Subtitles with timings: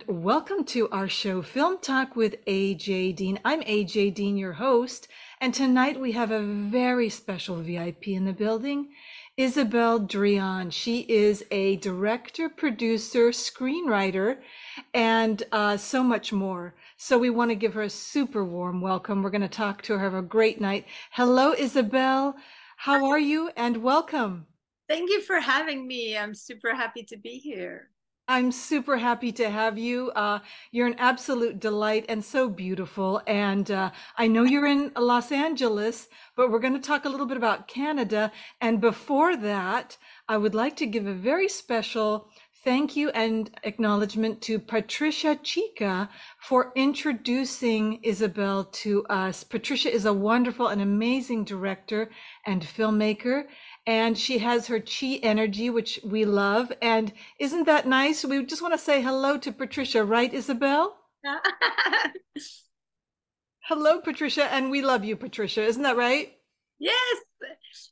[0.00, 3.38] And welcome to our show, Film Talk with AJ Dean.
[3.44, 5.08] I'm AJ Dean, your host,
[5.42, 8.92] and tonight we have a very special VIP in the building,
[9.36, 10.70] Isabel Drean.
[10.72, 14.38] She is a director, producer, screenwriter,
[14.94, 16.74] and uh, so much more.
[16.96, 19.22] So we want to give her a super warm welcome.
[19.22, 20.86] We're going to talk to her, have a great night.
[21.10, 22.36] Hello, Isabel.
[22.78, 23.50] How are you?
[23.54, 24.46] And welcome.
[24.88, 26.16] Thank you for having me.
[26.16, 27.90] I'm super happy to be here.
[28.30, 30.12] I'm super happy to have you.
[30.12, 30.38] Uh,
[30.70, 33.20] you're an absolute delight and so beautiful.
[33.26, 37.26] And uh, I know you're in Los Angeles, but we're going to talk a little
[37.26, 38.30] bit about Canada.
[38.60, 39.96] And before that,
[40.28, 42.30] I would like to give a very special
[42.62, 49.42] thank you and acknowledgement to Patricia Chica for introducing Isabel to us.
[49.42, 52.10] Patricia is a wonderful and amazing director
[52.46, 53.46] and filmmaker
[53.90, 56.72] and she has her chi energy, which we love.
[56.80, 58.24] And isn't that nice?
[58.24, 60.96] We just want to say hello to Patricia, right, Isabel?
[63.62, 65.64] hello, Patricia, and we love you, Patricia.
[65.64, 66.32] Isn't that right?
[66.78, 67.18] Yes,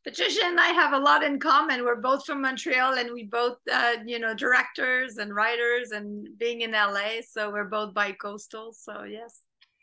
[0.05, 1.85] Patricia and I have a lot in common.
[1.85, 6.61] We're both from Montreal, and we both, uh, you know, directors and writers, and being
[6.61, 8.73] in LA, so we're both bi-coastal.
[8.73, 9.41] So yes.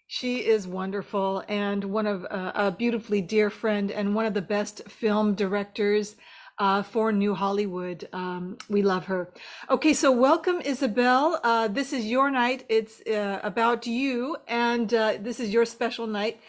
[0.08, 4.42] She is wonderful and one of uh, a beautifully dear friend and one of the
[4.42, 6.16] best film directors
[6.60, 8.08] uh, for New Hollywood.
[8.14, 9.34] Um, we love her.
[9.70, 11.40] Okay, so welcome, Isabel.
[11.44, 12.66] Uh, this is your night.
[12.70, 16.40] It's uh, about you, and uh, this is your special night.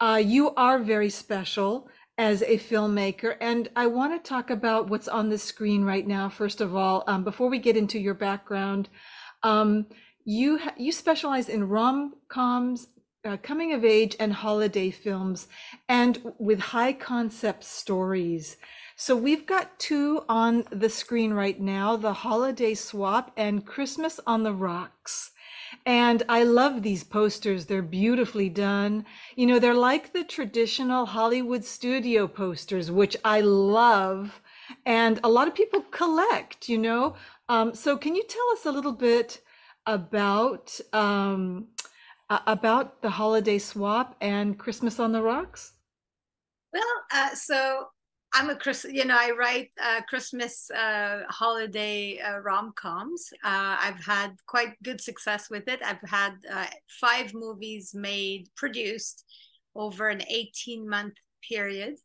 [0.00, 5.08] Uh, you are very special as a filmmaker, and I want to talk about what's
[5.08, 6.28] on the screen right now.
[6.28, 8.88] First of all, um, before we get into your background,
[9.42, 9.86] um,
[10.24, 12.88] you you specialize in rom coms
[13.26, 15.48] uh, coming of age and holiday films
[15.88, 18.56] and with high concept stories.
[18.94, 24.42] So we've got two on the screen right now, The Holiday Swap and Christmas on
[24.42, 25.32] the Rocks.
[25.84, 27.66] And I love these posters.
[27.66, 29.04] They're beautifully done.
[29.34, 34.40] You know, they're like the traditional Hollywood studio posters, which I love.
[34.84, 37.16] And a lot of people collect, you know.
[37.48, 39.40] Um, so, can you tell us a little bit
[39.86, 41.68] about um,
[42.30, 45.72] uh, about the holiday swap and Christmas on the Rocks?
[46.72, 46.82] Well,
[47.12, 47.86] uh, so
[48.34, 53.30] I'm a Chris, you know, I write uh, Christmas uh, holiday uh, rom coms.
[53.42, 55.80] Uh, I've had quite good success with it.
[55.82, 56.66] I've had uh,
[57.00, 59.24] five movies made, produced
[59.74, 61.14] over an 18 month
[61.48, 61.96] period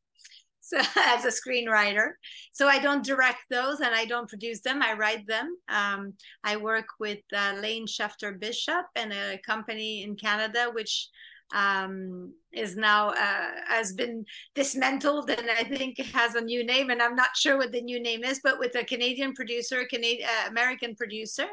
[0.71, 2.11] so, as a screenwriter.
[2.51, 4.81] So I don't direct those and I don't produce them.
[4.81, 5.55] I write them.
[5.69, 11.09] Um, I work with uh, Lane Shefter Bishop and a company in Canada, which
[11.53, 14.23] um, is now uh, has been
[14.55, 16.89] dismantled and I think has a new name.
[16.89, 20.29] And I'm not sure what the new name is, but with a Canadian producer, Canadian
[20.29, 21.47] uh, American producer,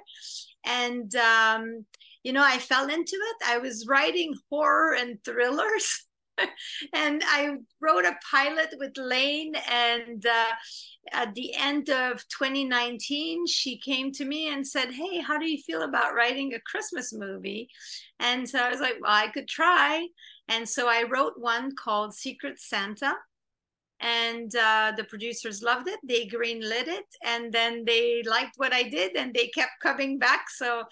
[0.64, 1.84] and um,
[2.22, 3.36] you know, I fell into it.
[3.46, 6.04] I was writing horror and thrillers.
[6.92, 9.54] and I wrote a pilot with Lane.
[9.70, 10.52] And uh,
[11.12, 15.62] at the end of 2019, she came to me and said, Hey, how do you
[15.62, 17.68] feel about writing a Christmas movie?
[18.20, 20.06] And so I was like, Well, I could try.
[20.48, 23.14] And so I wrote one called Secret Santa
[24.00, 25.98] and uh, the producers loved it.
[26.04, 30.48] They greenlit it, and then they liked what I did, and they kept coming back.
[30.50, 30.82] So,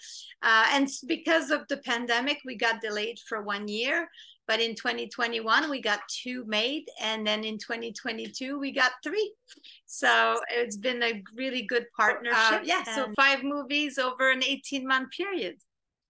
[0.43, 4.09] uh, and because of the pandemic, we got delayed for one year.
[4.47, 6.85] But in 2021, we got two made.
[7.01, 9.33] And then in 2022, we got three.
[9.85, 12.61] So it's been a really good partnership.
[12.61, 12.83] Uh, yeah.
[12.83, 15.57] So five movies over an 18 month period.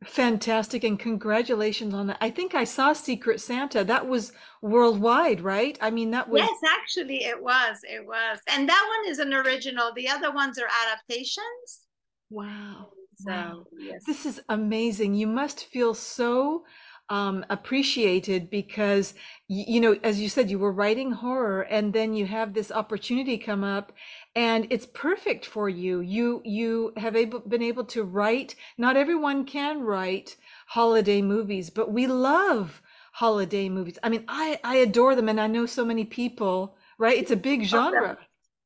[0.06, 0.84] Fantastic.
[0.84, 2.18] And congratulations on that.
[2.22, 3.84] I think I saw Secret Santa.
[3.84, 4.32] That was
[4.62, 5.76] worldwide, right?
[5.82, 6.42] I mean, that was.
[6.42, 7.80] Yes, actually, it was.
[7.84, 8.40] It was.
[8.48, 9.92] And that one is an original.
[9.96, 11.86] The other ones are adaptations.
[12.30, 12.90] Wow.
[13.16, 13.64] So, wow.
[13.80, 14.04] Yes.
[14.06, 15.16] This is amazing.
[15.16, 16.64] You must feel so
[17.10, 19.14] um, appreciated because
[19.48, 23.38] you know as you said you were writing horror and then you have this opportunity
[23.38, 23.94] come up
[24.36, 26.02] and it's perfect for you.
[26.02, 30.36] You you have able, been able to write not everyone can write
[30.68, 32.82] holiday movies but we love
[33.14, 33.98] holiday movies.
[34.04, 37.18] I mean i i adore them and i know so many people right?
[37.18, 38.18] It's a big genre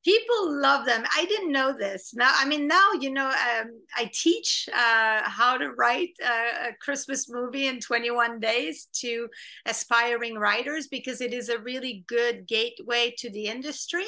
[0.04, 1.04] people love them.
[1.16, 2.14] I didn't know this.
[2.14, 6.74] Now i mean now you know um, i teach uh, how to write a, a,
[6.80, 9.28] christmas movie in 21 days to
[9.66, 14.06] aspiring writers because it is a really good gateway to the industry.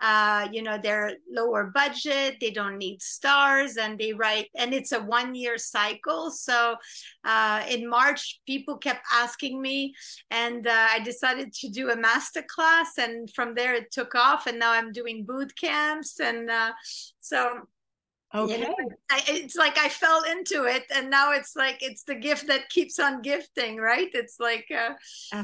[0.00, 4.92] Uh, you know they're lower budget they don't need stars and they write and it's
[4.92, 6.30] a one year cycle.
[6.30, 6.76] So
[7.24, 9.94] uh, in march people kept asking me
[10.30, 14.46] and uh, i decided to do a master class and from there it took off
[14.46, 16.72] and now i'm doing boot camps and uh,
[17.20, 17.68] so
[18.32, 18.60] Okay.
[18.60, 18.74] You know,
[19.10, 22.68] I, it's like I fell into it, and now it's like it's the gift that
[22.68, 24.08] keeps on gifting, right?
[24.14, 24.94] It's like uh,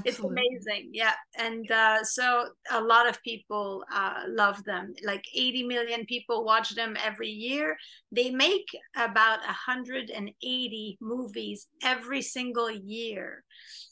[0.04, 1.14] it's amazing, yeah.
[1.36, 4.94] And uh, so a lot of people uh, love them.
[5.02, 7.76] Like 80 million people watch them every year.
[8.12, 13.42] They make about 180 movies every single year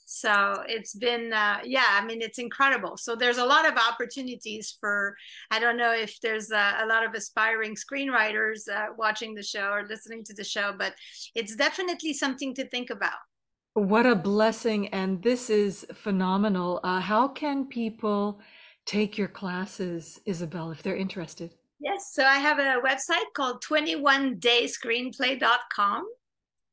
[0.04, 2.96] so it's been uh, yeah i mean it's incredible.
[2.96, 5.16] So there's a lot of opportunities for
[5.50, 9.70] i don't know if there's a, a lot of aspiring screenwriters uh, watching the show
[9.70, 10.94] or listening to the show but
[11.34, 13.18] it's definitely something to think about.
[13.74, 16.80] What a blessing and this is phenomenal.
[16.84, 18.40] Uh, how can people
[18.86, 21.54] take your classes isabel if they're interested?
[21.80, 26.06] Yes so i have a website called 21dayscreenplay.com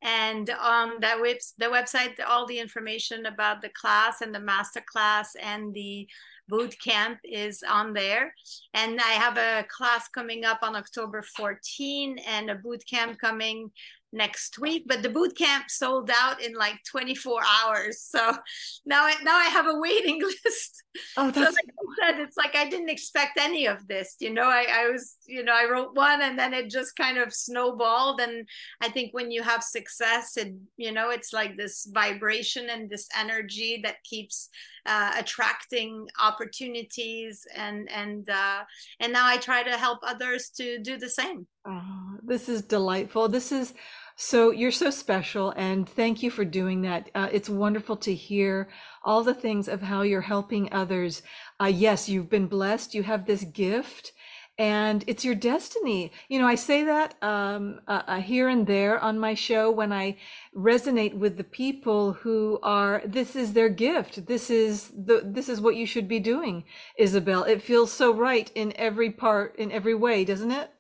[0.01, 4.81] and on that web the website all the information about the class and the master
[4.91, 6.07] class and the
[6.47, 8.33] boot camp is on there.
[8.73, 13.71] And i have a class coming up on october 14 and a boot camp coming
[14.13, 14.83] next week.
[14.87, 18.01] But the boot camp sold out in like 24 hours.
[18.01, 18.19] So
[18.85, 20.83] now I, now I have a waiting list
[21.17, 21.35] oh, that's...
[21.35, 24.43] so like said it's like I didn't expect any of this you know?
[24.43, 28.21] I, I was you know I wrote one and then it just kind of snowballed.
[28.21, 28.47] And
[28.81, 33.07] I think when you have success it you know it's like this vibration and this
[33.17, 34.49] energy that keeps
[34.85, 37.45] uh, attracting opportunities.
[37.55, 38.63] And and uh,
[38.99, 41.47] and now I try to help others to do the same.
[41.67, 43.29] Oh, this is delightful.
[43.29, 43.73] This is
[44.15, 47.09] so you're so special, and thank you for doing that.
[47.15, 48.69] Uh, it's wonderful to hear
[49.03, 51.21] all the things of how you're helping others.
[51.59, 52.93] Uh, yes, you've been blessed.
[52.93, 54.13] You have this gift,
[54.57, 56.11] and it's your destiny.
[56.29, 59.91] You know, I say that um, uh, uh here and there on my show when
[59.91, 60.17] I
[60.55, 63.01] resonate with the people who are.
[63.05, 64.25] This is their gift.
[64.27, 65.21] This is the.
[65.23, 66.63] This is what you should be doing,
[66.97, 67.43] Isabel.
[67.43, 70.71] It feels so right in every part, in every way, doesn't it?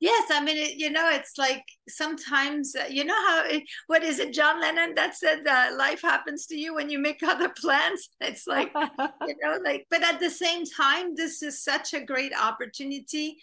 [0.00, 4.02] Yes, I mean, it, you know, it's like sometimes, uh, you know how, it, what
[4.02, 7.50] is it, John Lennon that said, uh, life happens to you when you make other
[7.56, 8.08] plans?
[8.18, 12.32] It's like, you know, like, but at the same time, this is such a great
[12.34, 13.36] opportunity.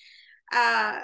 [0.51, 1.01] Uh,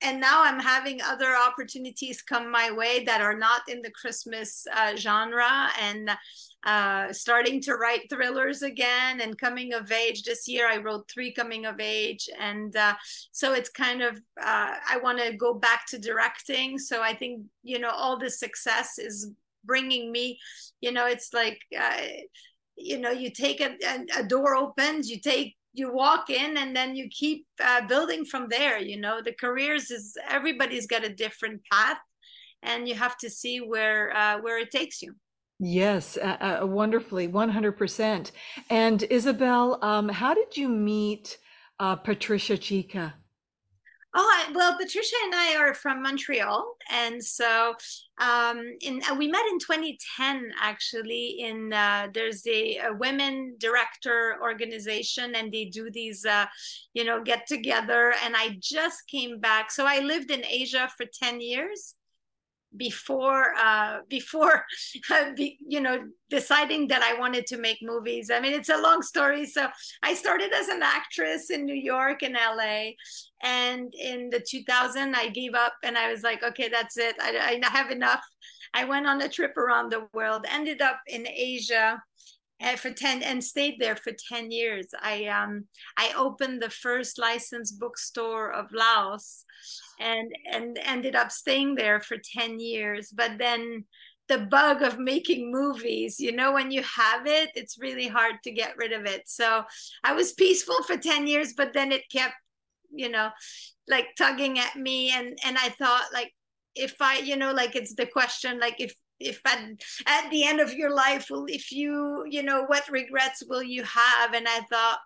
[0.00, 4.64] and now I'm having other opportunities come my way that are not in the Christmas
[4.74, 6.10] uh, genre and
[6.64, 10.22] uh, starting to write thrillers again and coming of age.
[10.22, 12.28] This year I wrote three coming of age.
[12.38, 12.94] And uh,
[13.32, 16.78] so it's kind of, uh, I want to go back to directing.
[16.78, 19.32] So I think, you know, all this success is
[19.64, 20.38] bringing me,
[20.80, 22.02] you know, it's like, uh,
[22.76, 23.76] you know, you take a,
[24.16, 28.48] a door opens, you take you walk in and then you keep uh, building from
[28.48, 29.20] there you know?
[29.22, 31.98] The careers is everybody's got a different path
[32.62, 35.14] and you have to see where uh, where it takes you.
[35.60, 38.30] Yes uh, uh wonderfully 100%
[38.70, 41.38] and isabel um, how did you meet
[41.80, 43.14] uh, patricia chica
[44.14, 47.74] Oh, well, Patricia and I are from Montreal, and so
[48.18, 50.50] um, in uh, we met in 2010.
[50.58, 56.46] Actually, in uh, there's a, a, women director organization, and they do these, uh,
[56.94, 58.14] you know, get together.
[58.24, 61.94] And I just came back, so I lived in Asia for 10 years,
[62.78, 64.64] before uh before
[65.10, 65.98] uh, you know
[66.30, 68.30] deciding that i wanted to make movies.
[68.30, 69.44] I mean it's a long story.
[69.46, 69.68] So
[70.02, 72.90] i started as an actress in new york and la
[73.42, 77.16] and in the 2000 i gave up and i was like okay that's it.
[77.20, 78.24] I, I have enough.
[78.74, 82.02] I went on a trip around the world ended up in asia
[82.60, 84.86] and eh, for 10 and stayed there for 10 years.
[85.00, 85.64] I um
[85.96, 89.44] i opened the first licensed bookstore of laos
[90.00, 93.10] and and ended up staying there for 10 years.
[93.14, 93.84] But then
[94.28, 98.50] the bug of making movies you know when you have it it's really hard to
[98.50, 99.22] get rid of it.
[99.26, 99.64] So
[100.04, 102.34] i was peaceful for 10 years but then it kept
[102.90, 103.30] you know
[103.88, 105.10] like tugging at me.
[105.12, 106.32] And and i thought like
[106.74, 109.58] if i you know like it's the question like if if at,
[110.06, 113.82] at the end of your life will if you you know what regrets will you
[113.82, 114.98] have and i thought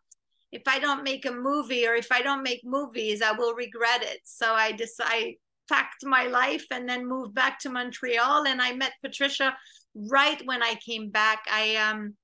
[0.53, 4.03] if I don't make a movie or if I don't make movies, I will regret
[4.03, 4.21] it.
[4.25, 5.37] So I decided
[5.69, 9.57] packed my life and then moved back to Montreal and I met Patricia
[9.95, 11.45] right when I came back.
[11.51, 12.15] I um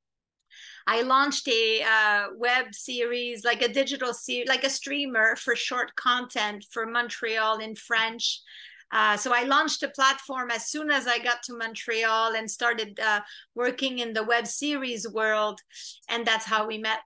[0.87, 5.95] I launched a uh, web series, like a digital series, like a streamer for short
[5.97, 8.40] content for Montreal in French.
[8.92, 12.99] Uh, so I launched a platform as soon as I got to Montreal and started
[13.00, 13.21] uh,
[13.54, 15.61] working in the web series world,
[16.09, 17.00] and that's how we met.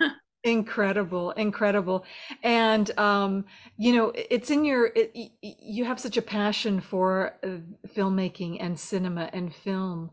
[0.44, 2.04] Incredible, incredible.
[2.44, 3.44] And um,
[3.76, 5.12] you know, it's in your it,
[5.42, 10.10] you have such a passion for uh, filmmaking and cinema and film.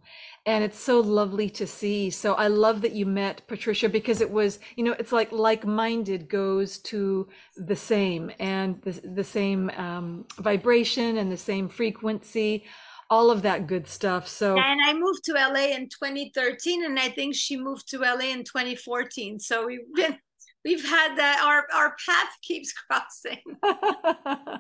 [0.48, 2.12] And it's so lovely to see.
[2.12, 6.30] So I love that you met Patricia because it was, you know, it's like like-minded
[6.30, 12.64] goes to the same and the, the same um, vibration and the same frequency,
[13.10, 14.28] all of that good stuff.
[14.28, 18.32] So and I moved to LA in 2013, and I think she moved to LA
[18.32, 19.40] in 2014.
[19.40, 20.18] So we've been
[20.66, 23.40] we've had that our our path keeps crossing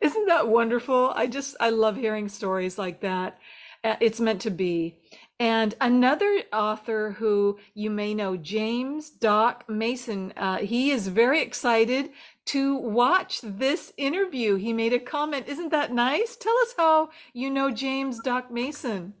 [0.00, 3.38] isn't that wonderful i just i love hearing stories like that
[3.84, 4.98] it's meant to be.
[5.40, 12.10] And another author who you may know james doc mason uh, he is very excited
[12.44, 14.56] to watch this interview.
[14.56, 15.48] He made a comment.
[15.48, 16.36] Isn't that nice?
[16.36, 19.14] Tell us how you know james doc mason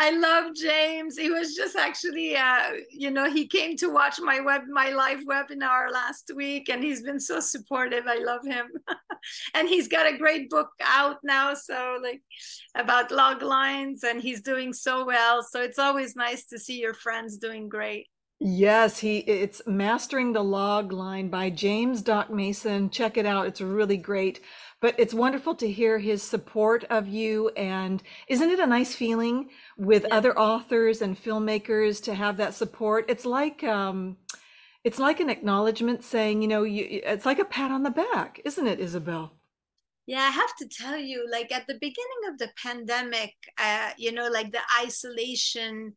[0.00, 1.18] I love James.
[1.18, 5.24] He was just actually, uh, you know, he came to watch my web, my live
[5.24, 8.04] webinar last week, and he's been so supportive.
[8.06, 8.68] I love him,
[9.54, 11.54] and he's got a great book out now.
[11.54, 12.22] So like
[12.76, 15.42] about log lines, and he's doing so well.
[15.42, 18.06] So it's always nice to see your friends doing great.
[18.40, 22.88] Yes, he it's Mastering the Log Line by James Doc Mason.
[22.88, 23.48] Check it out.
[23.48, 24.40] It's really great.
[24.80, 27.48] But it's wonderful to hear his support of you.
[27.56, 30.14] And isn't it a nice feeling with Yeah.
[30.16, 33.06] other authors and filmmakers to have that support?
[33.08, 34.18] It's like um,
[34.84, 38.40] it's like an acknowledgement saying, you know, you, it's like a pat on the back,
[38.44, 39.32] isn't it, Isabel?
[40.06, 44.12] Yeah, I have to tell you, like at the beginning of the pandemic, uh, you
[44.12, 45.94] know, like the isolation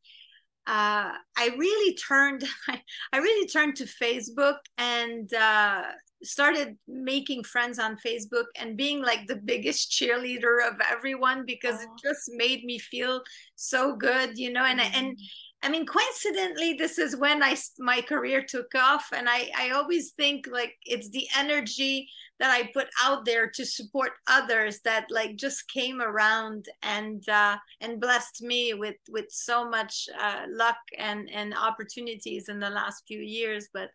[0.68, 2.44] uh, I really turned
[3.14, 5.84] I, really turned to Facebook and uh,
[6.24, 11.90] started making friends on Facebook and being like the biggest cheerleader of everyone because it
[11.92, 11.98] Oh.
[12.04, 13.24] just made me feel
[13.56, 14.64] so good, you know.
[14.66, 15.18] And I- and.
[15.64, 20.14] I mean, coincidentally, this is when I my career took off, and I I always
[20.14, 22.10] think like it's the energy
[22.40, 27.58] that I put out there to support others that like just came around and uh,
[27.80, 33.04] and blessed me with with so much uh, luck and and opportunities in the last
[33.08, 33.70] few years.
[33.72, 33.92] But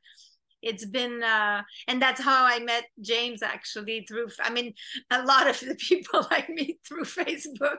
[0.67, 4.29] it's been uh, and that's how I met James actually through.
[4.41, 4.75] I mean,
[5.11, 7.79] a lot of the people I meet through Facebook.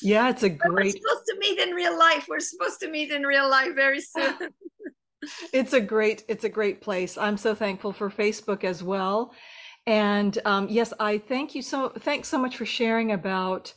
[0.00, 2.26] Yeah, it's a But we're great supposed to meet in real life.
[2.28, 4.36] We're supposed to meet in real life very soon.
[5.52, 7.16] It's a great, it's a great place.
[7.16, 9.32] I'm so thankful for Facebook as well.
[9.86, 13.72] And um, yes, I thank you so, thanks so much for sharing about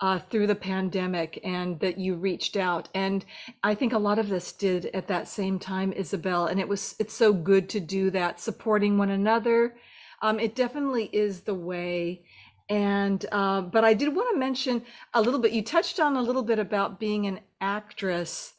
[0.00, 2.88] uh, through the pandemic and that you reached out.
[2.94, 3.24] And
[3.62, 6.46] I think a lot of us did at that same time, Isabel.
[6.46, 9.76] And it was, it's so good to do that, supporting one another.
[10.22, 12.24] Um, it definitely is the way.
[12.68, 14.82] And, uh, but I did want to mention
[15.14, 18.54] a little bit, you touched on a little bit about being an actress.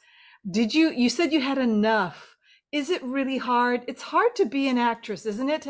[0.49, 2.35] Did you, you said you had enough.
[2.71, 3.83] Is it really hard?
[3.87, 5.67] It's hard to be an actress, isn't it?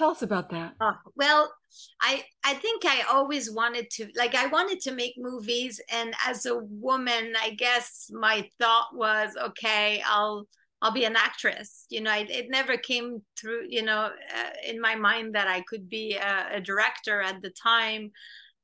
[0.00, 0.72] Tell us about that.
[0.80, 1.52] Oh, well,
[2.00, 6.46] I I think I always wanted to like I wanted to make movies and as
[6.46, 10.48] a woman, I guess my thought was okay, I'll
[10.80, 11.84] I'll be an actress.
[11.90, 15.60] You know, it, it never came through, you know, uh, in my mind that I
[15.68, 18.10] could be a, a director at the time.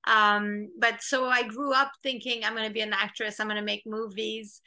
[0.07, 3.61] Um, but so I grew up thinking I'm going to be an actress, I'm going
[3.61, 4.63] to make movies.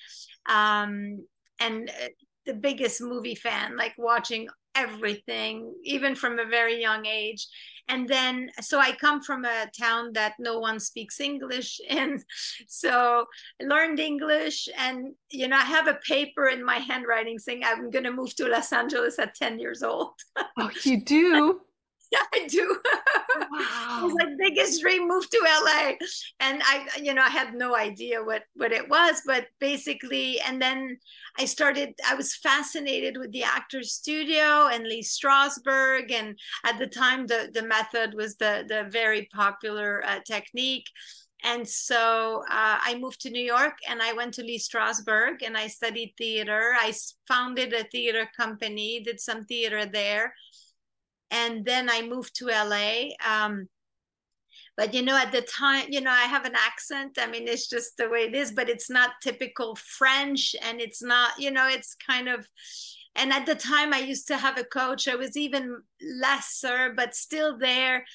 [0.48, 1.26] Um,
[1.60, 2.10] and uh,
[2.46, 4.50] the biggest movie fan, like watching
[4.80, 7.48] everything, even from a very young age.
[7.90, 11.82] And then, so I come from a town that no one speaks English.
[11.90, 12.24] And
[12.68, 13.26] so
[13.62, 14.70] I learned English.
[14.78, 18.36] And, you know, I have a paper in my handwriting saying I'm going to move
[18.36, 20.14] to Los Angeles at 10 years old.
[20.58, 21.62] Oh, you do?
[22.12, 22.80] yeah, I do.
[23.96, 24.16] it was Wow.
[24.20, 25.94] like biggest dream move to LA.
[26.40, 30.62] And I, you know, I had no idea what, what it was, but basically, and
[30.62, 30.98] then
[31.38, 36.12] I started, I was fascinated with the Actors Studio and Lee Strasberg.
[36.12, 40.88] And at the time, the, the method was the, the very popular uh, technique.
[41.44, 45.58] And so uh, I moved to New York and I went to Lee Strasberg and
[45.58, 46.74] I studied theater.
[46.80, 46.94] I
[47.28, 50.34] founded a theater company, did some theater there.
[51.32, 53.10] And then I moved to LA.
[53.28, 53.68] Um,
[54.78, 57.68] but you know at the time you know i have an accent i mean it's
[57.68, 61.68] just the way it is but it's not typical french and it's not you know
[61.68, 62.48] it's kind of
[63.16, 65.78] and at the time i used to have a coach i was even
[66.22, 68.06] lesser but still there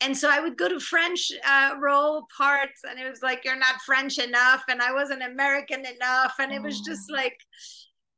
[0.00, 3.58] and so i would go to french uh, role parts and it was like you're
[3.58, 7.14] not french enough and i wasn't american enough and it was just Oh.
[7.14, 7.38] like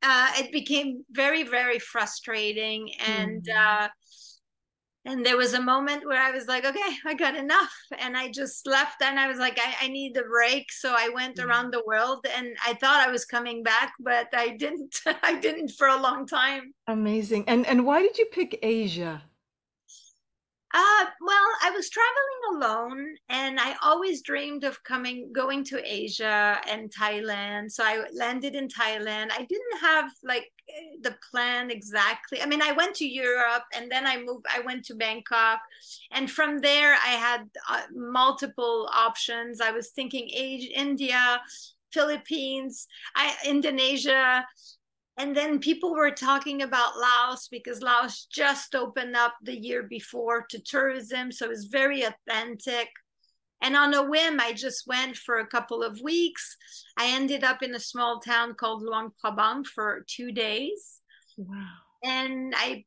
[0.03, 3.55] uh, it became very very frustrating and Mm.
[3.55, 3.89] uh,
[5.03, 7.73] and there was a moment where I was like, okay, I got enough.
[7.97, 10.71] And I just left and I was like, I, I need a break.
[10.71, 11.49] So I went mm-hmm.
[11.49, 14.99] around the world and I thought I was coming back, but I didn't.
[15.23, 16.73] I didn't for a long time.
[16.87, 17.45] Amazing.
[17.47, 19.23] And and why did you pick Asia?
[20.73, 26.61] Uh, well, I was traveling alone and I always dreamed of coming, going to Asia
[26.69, 27.71] and Thailand.
[27.71, 29.31] So I landed in Thailand.
[29.31, 30.49] I didn't have like
[31.01, 32.41] the plan exactly.
[32.41, 35.59] I mean, I went to Europe and then I moved, I went to Bangkok.
[36.11, 39.59] And from there, I had uh, multiple options.
[39.59, 41.41] I was thinking Asia, India,
[41.91, 44.45] Philippines, I, Indonesia,
[45.17, 50.45] and then people were talking about Laos because Laos just opened up the year before
[50.49, 51.31] to tourism.
[51.31, 52.87] So it was very authentic.
[53.61, 56.57] And on a whim, I just went for a couple of weeks.
[56.97, 61.01] I ended up in a small town called Luang Prabang for two days.
[61.37, 61.67] Wow.
[62.03, 62.85] And I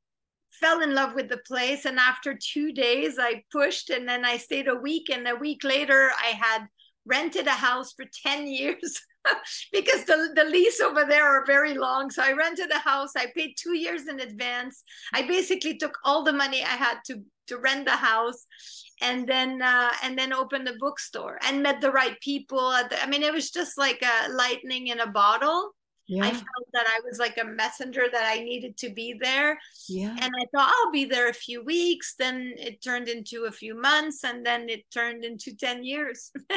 [0.51, 1.85] fell in love with the place.
[1.85, 5.11] And after two days, I pushed and then I stayed a week.
[5.11, 6.67] And a week later, I had
[7.07, 9.01] rented a house for 10 years.
[9.73, 12.11] because the, the lease over there are very long.
[12.11, 13.13] So I rented a house.
[13.17, 14.83] I paid two years in advance.
[15.13, 18.47] I basically took all the money I had to to rent the house,
[19.03, 22.71] and then uh, and then opened a bookstore and met the right people.
[22.71, 25.73] The, I mean, it was just like a lightning in a bottle
[26.07, 26.25] yeah.
[26.25, 29.59] I felt that I was like a messenger that I needed to be there.
[29.89, 30.11] Yeah.
[30.11, 32.15] And I thought I'll be there a few weeks.
[32.19, 36.31] Then it turned into a few months and then it turned into 10 years.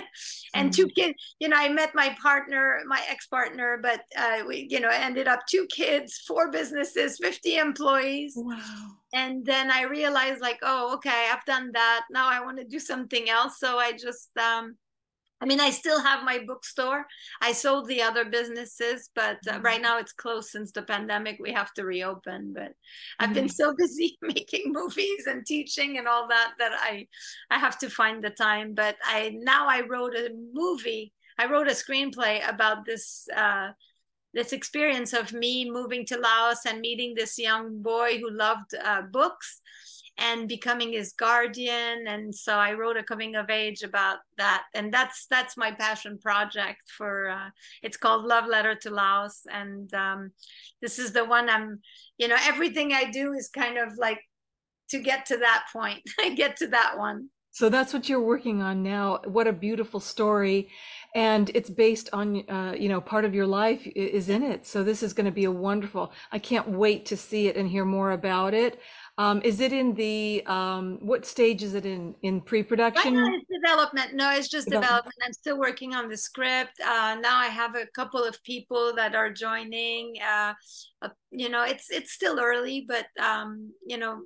[0.53, 0.69] and mm-hmm.
[0.69, 4.89] two kids, you know, I met my partner, my ex-partner, but uh, we, you know,
[4.91, 8.33] ended up two kids, four businesses, 50 employees.
[8.35, 8.97] Wow.
[9.13, 12.01] And then I realized like, oh, okay, I've done that.
[12.11, 13.59] Now I want to do something else.
[13.59, 14.75] So I just um
[15.39, 17.05] I mean, I still have my bookstore.
[17.41, 21.37] I sold the other businesses, but uh, right now it's closed since the pandemic.
[21.39, 22.53] We have to reopen.
[22.53, 22.73] But
[23.19, 23.51] I've been mm-hmm.
[23.51, 27.07] so busy making movies and teaching and all that that I
[27.51, 28.73] I have to find the time.
[28.73, 31.13] But I now I wrote a movie.
[31.37, 33.69] I wrote a screenplay about this uh,
[34.33, 39.03] this experience of me moving to Laos and meeting this young boy who loved uh,
[39.03, 39.61] books
[40.17, 42.07] and becoming his guardian.
[42.07, 44.63] And so i wrote a coming of age about that.
[44.73, 47.49] And that's that's my passion project for uh,
[47.83, 49.41] it's called love letter to laos.
[49.51, 50.31] And um,
[50.81, 51.79] this is the one i'm
[52.17, 54.19] you know everything i do is kind of like
[54.89, 57.29] to get to that point i get to that one.
[57.51, 59.19] So that's what you're working on now.
[59.25, 60.69] What a beautiful story.
[61.15, 64.67] And it's based on uh, you know part of your life is in it.
[64.67, 67.67] So this is going to be a wonderful i can't wait to see it and
[67.69, 68.79] hear more about it
[69.19, 73.15] um, is it in the um, what stage is it in in pre-production?
[73.15, 74.13] Right now it's development.
[74.13, 75.15] No, it's just development.
[75.25, 76.79] I'm still working on the script.
[76.79, 80.15] Uh, now I have a couple of people that are joining.
[80.21, 80.53] Uh,
[81.01, 84.21] uh, you know, it's it's still early, but um, you know,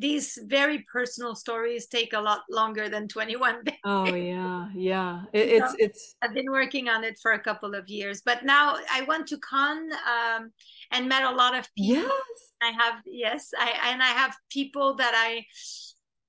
[0.00, 3.76] these very personal stories take a lot longer than 21 days.
[3.84, 5.24] Oh yeah, yeah.
[5.34, 6.14] It, it's it's.
[6.22, 9.38] I've been working on it for a couple of years, but now I went to
[9.38, 10.50] Cannes um,
[10.92, 12.08] and met a lot of people.
[12.08, 12.47] Yes.
[12.62, 15.44] I have yes, I and I have people that I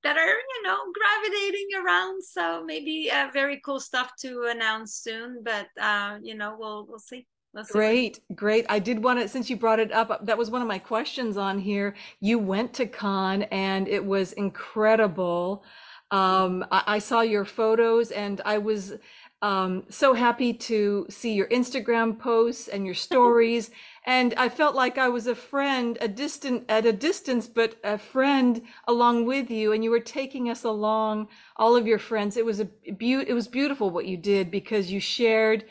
[0.03, 2.23] that are you know gravitating around.
[2.23, 6.99] So maybe uh, very cool stuff to announce soon, but uh, you know we'll we'll
[6.99, 7.25] see.
[7.71, 8.65] Great, great.
[8.69, 11.35] I did want to, since you brought it up, that was one of my questions
[11.35, 11.95] on here.
[12.19, 15.63] You went to Cannes and it was incredible.
[16.11, 18.93] Um, I, I saw your photos and I was
[19.41, 23.71] um, so happy to see your Instagram posts and your stories.
[24.09, 27.97] And I felt like I was a friend, a distant at a distance, but a
[27.99, 29.71] friend along with you.
[29.73, 32.35] And you were taking us along, all of your friends.
[32.37, 35.65] It was a be- it was beautiful what you did because you shared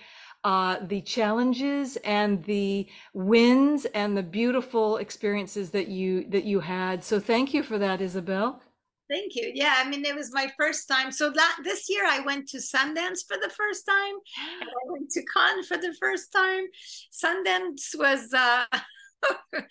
[0.45, 7.05] uh, the challenges and the wins and the beautiful experiences that you that you had.
[7.05, 8.63] So thank you for that, Isabel.
[9.11, 9.51] Thank you.
[9.55, 11.11] Yeah, I mean, it was my first time.
[11.11, 14.15] So that this year I went to Sundance for the first time,
[14.61, 16.65] and I went to Cannes for the first time.
[17.11, 18.65] Sundance was uh,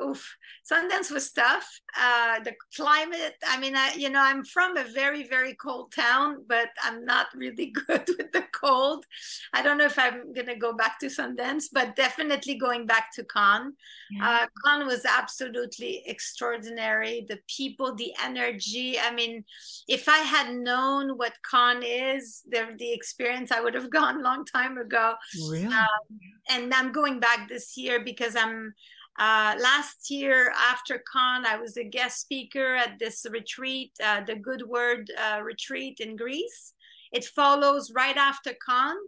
[0.00, 0.36] oof,
[0.70, 1.68] Sundance was tough.
[1.98, 6.44] Uh, the climate, I mean, I, you know, I'm from a very, very cold town,
[6.46, 9.04] but I'm not really good with the cold.
[9.52, 13.12] I don't know if I'm going to go back to Sundance, but definitely going back
[13.14, 13.74] to Cannes.
[14.10, 14.28] Yeah.
[14.28, 17.26] Uh, Cannes was absolutely extraordinary.
[17.28, 18.98] The people, the energy.
[18.98, 19.44] I mean,
[19.88, 24.22] if I had known what Cannes is, the, the experience, I would have gone a
[24.22, 25.14] long time ago.
[25.50, 25.66] Really?
[25.66, 28.74] Um, and I'm going back this year because I'm
[29.18, 34.36] uh, last year after Cannes, I was a guest speaker at this retreat, uh, the
[34.36, 36.72] Good Word uh, retreat in Greece.
[37.12, 39.06] It follows right after Cannes.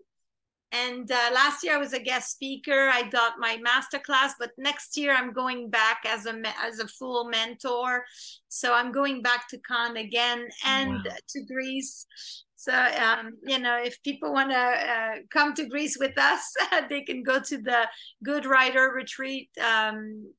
[0.72, 2.90] and uh, last year I was a guest speaker.
[2.92, 6.88] I got my master class, but next year I'm going back as a as a
[6.88, 8.04] full mentor.
[8.48, 11.12] So I'm going back to Cannes again and wow.
[11.28, 12.06] to Greece.
[12.64, 16.55] So um, you know, if people want to uh, come to Greece with us,
[16.88, 17.88] they can go to the
[18.22, 19.50] Good Writer Retreat.
[19.62, 20.33] Um,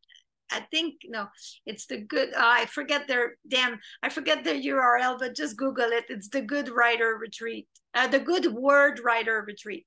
[0.51, 1.27] I think no,
[1.67, 2.33] it's the good.
[2.33, 3.79] Uh, I forget their damn.
[4.01, 6.05] I forget their URL, but just Google it.
[6.09, 7.67] It's the Good Writer Retreat.
[7.93, 9.85] Uh, the Good Word Writer Retreat.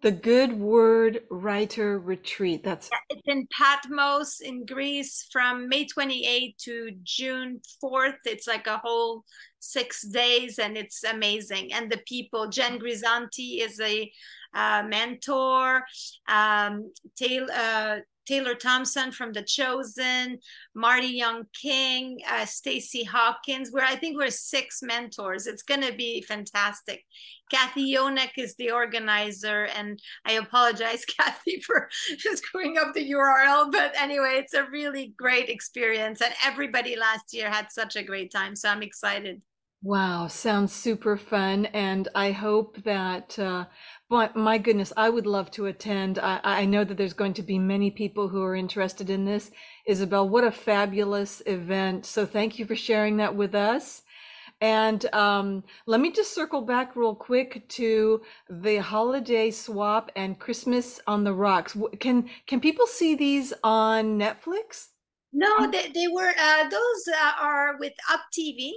[0.00, 2.62] The Good Word Writer Retreat.
[2.62, 8.18] That's it's in Patmos in Greece from May 28 to June 4th.
[8.24, 9.24] It's like a whole
[9.60, 11.72] six days and it's amazing.
[11.72, 14.10] And the people, Jen Grisanti is a
[14.54, 15.82] uh, mentor.
[16.28, 17.96] Um, Taylor, uh,
[18.28, 20.38] Taylor Thompson from The Chosen,
[20.74, 23.70] Marty Young King, uh, Stacy Hawkins.
[23.72, 25.46] Where I think we're six mentors.
[25.46, 27.04] It's going to be fantastic.
[27.50, 31.88] Kathy Yonek is the organizer, and I apologize, Kathy, for
[32.34, 33.72] screwing up the URL.
[33.72, 38.30] But anyway, it's a really great experience, and everybody last year had such a great
[38.30, 38.54] time.
[38.54, 39.40] So I'm excited.
[39.82, 41.66] Wow, sounds super fun.
[41.66, 43.66] And I hope that, uh,
[44.10, 46.18] but my goodness, I would love to attend.
[46.18, 49.50] I, I know that there's going to be many people who are interested in this.
[49.86, 52.06] Isabel, what a fabulous event.
[52.06, 54.02] So thank you for sharing that with us.
[54.60, 61.00] And um, let me just circle back real quick to the holiday swap and Christmas
[61.06, 61.76] on the Rocks.
[62.00, 64.88] Can can people see these on Netflix?
[65.32, 68.72] No, they, they were uh, those uh, are with Up TV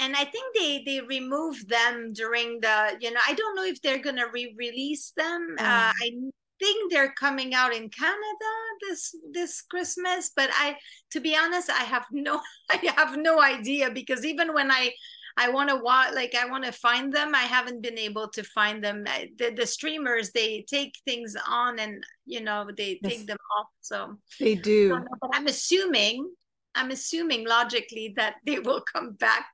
[0.00, 3.80] and I think they they removed them during the you know I don't know if
[3.82, 5.56] they're gonna re-release them.
[5.58, 5.62] Mm.
[5.62, 6.10] Uh, I
[6.58, 8.50] think they're coming out in Canada
[8.88, 10.76] this this Christmas, but I
[11.12, 14.92] to be honest I have no I have no idea because even when I
[15.36, 18.42] I want to watch like I want to find them I haven't been able to
[18.42, 19.04] find them.
[19.38, 23.12] The, the streamers they take things on and you know they yes.
[23.12, 24.98] take them off so they do.
[25.20, 26.30] but I'm assuming
[26.74, 29.46] I'm assuming logically that they will come back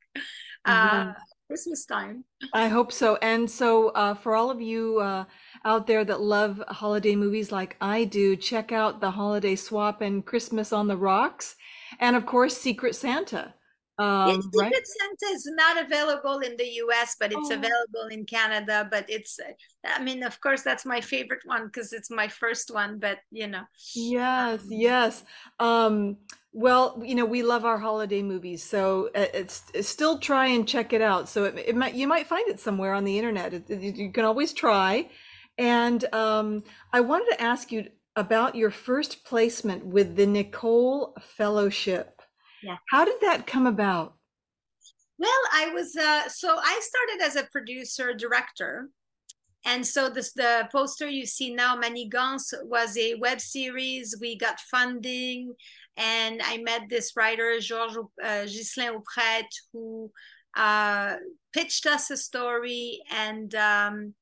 [0.64, 1.11] uh, mm-hmm.
[1.48, 2.24] Christmas time.
[2.52, 3.16] I hope so.
[3.22, 5.24] And so, uh, for all of you uh,
[5.64, 10.24] out there that love holiday movies like I do, check out the Holiday Swap and
[10.24, 11.57] Christmas on the Rocks,
[12.00, 13.55] and of course, Secret Santa.
[13.98, 14.72] Um, Secret right?
[14.74, 17.55] Santa is not available in the US, but it's oh.
[17.55, 18.87] available in Canada.
[18.90, 19.38] But it's,
[19.85, 22.98] I mean, of course, that's my favorite one because it's my first one.
[22.98, 23.62] But you know,
[23.94, 25.24] yes, um, yes.
[25.59, 26.16] Um,
[26.56, 30.66] well, you know, we love our holiday movies, so uh, it's, it's still try and
[30.66, 31.28] check it out.
[31.28, 33.52] So it, it might you might find it somewhere on the internet.
[33.52, 35.10] It, it, you can always try.
[35.58, 36.64] And um,
[36.94, 42.22] I wanted to ask you about your first placement with the Nicholl Fellowship.
[42.62, 42.76] Yeah.
[42.88, 44.14] How did that come about?
[45.18, 48.88] Well, I was uh, so I started as a producer director,
[49.66, 54.16] and so this the poster you see now, Manigance, was a web series.
[54.18, 55.54] We got funding
[55.96, 59.02] and I met this writer, Georges uh, Ghislain
[59.72, 60.11] who
[60.56, 61.16] uh,
[61.52, 64.14] pitched us a story and um,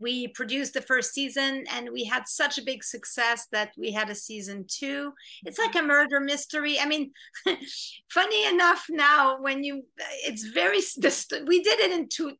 [0.00, 4.10] we produced the first season and we had such a big success that we had
[4.10, 5.12] a season two.
[5.44, 6.78] It's like a murder mystery.
[6.78, 7.12] I mean
[8.10, 9.84] funny enough now when you
[10.24, 10.80] it's very
[11.46, 12.32] we did it in two,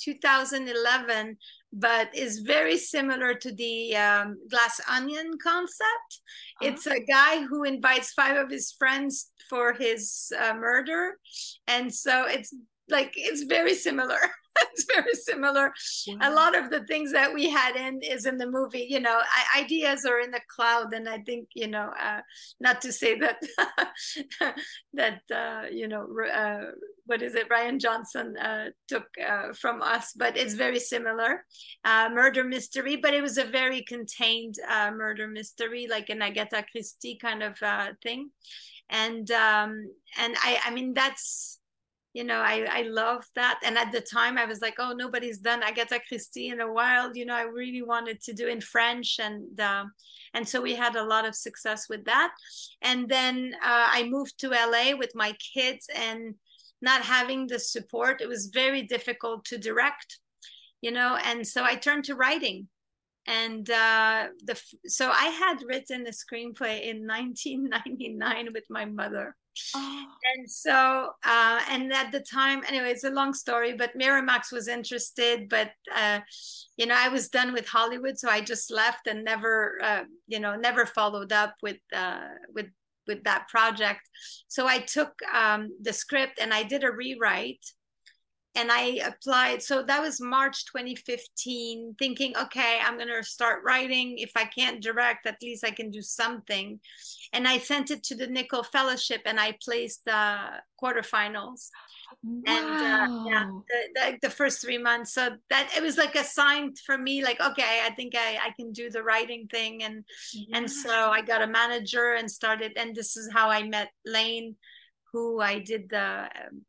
[0.00, 1.36] 2011
[1.72, 6.20] but is very similar to the um, glass onion concept.
[6.60, 6.68] Uh-huh.
[6.68, 11.18] It's a guy who invites five of his friends for his uh, murder,
[11.66, 12.54] and so it's
[12.88, 14.18] like it's very similar.
[14.72, 15.72] it's very similar.
[16.20, 18.86] A lot of the things that we had in is in the movie.
[18.88, 22.20] You know, I, ideas are in the cloud, and I think you know, uh,
[22.60, 23.42] not to say that
[24.94, 26.72] that uh, you know, uh,
[27.06, 31.44] what is it, Rian Johnson uh, took uh, from us, but it's very similar.
[31.84, 37.18] Uh, murder mystery, but it was a very contained murder mystery, like an Agatha Christie
[37.20, 37.58] kind of
[38.02, 38.30] thing,
[38.90, 39.86] and um,
[40.18, 41.58] and I, I mean that's
[42.12, 43.60] you know i i love that.
[43.64, 47.14] And at the time i was like oh nobody's done agatha christie in a while
[47.16, 49.18] you know i really wanted to do in french.
[49.18, 49.84] And uh,
[50.34, 52.32] and so we had a lot of success with that.
[52.82, 56.34] And then uh, i moved to la with my kids and
[56.80, 60.18] not having the support it was very difficult to direct
[60.80, 62.68] you know and so i turned to writing.
[63.24, 69.36] And uh, the so i had written a screenplay in 1999 with my mother
[69.74, 70.04] Oh.
[70.34, 74.68] And so, uh, and at the time, anyway, it's a long story, but Miramax was
[74.68, 76.20] interested, but, uh,
[76.76, 78.18] you know, I was done with Hollywood.
[78.18, 82.66] So I just left and never, uh, you know, never followed up with, uh, with,
[83.06, 84.08] with that project.
[84.48, 87.64] So I took um, the script and I did a rewrite
[88.54, 89.62] and I applied.
[89.62, 94.18] So that was March 2015, thinking, okay, I'm going to start writing.
[94.18, 96.78] If I can't direct, at least I can do something.
[97.32, 100.38] And I sent it to the Nicholl Fellowship and I placed the
[100.82, 101.68] quarterfinals.
[102.22, 102.42] Wow.
[102.46, 105.14] And uh, yeah, the, the, the, first three months.
[105.14, 108.52] So that it was like a sign for me, like, okay, I think I, I
[108.60, 109.82] can do the writing thing.
[109.82, 110.58] And, yeah.
[110.58, 114.56] and so I got a manager and started, and this is how I met Lane,
[115.12, 116.64] who I did the, um,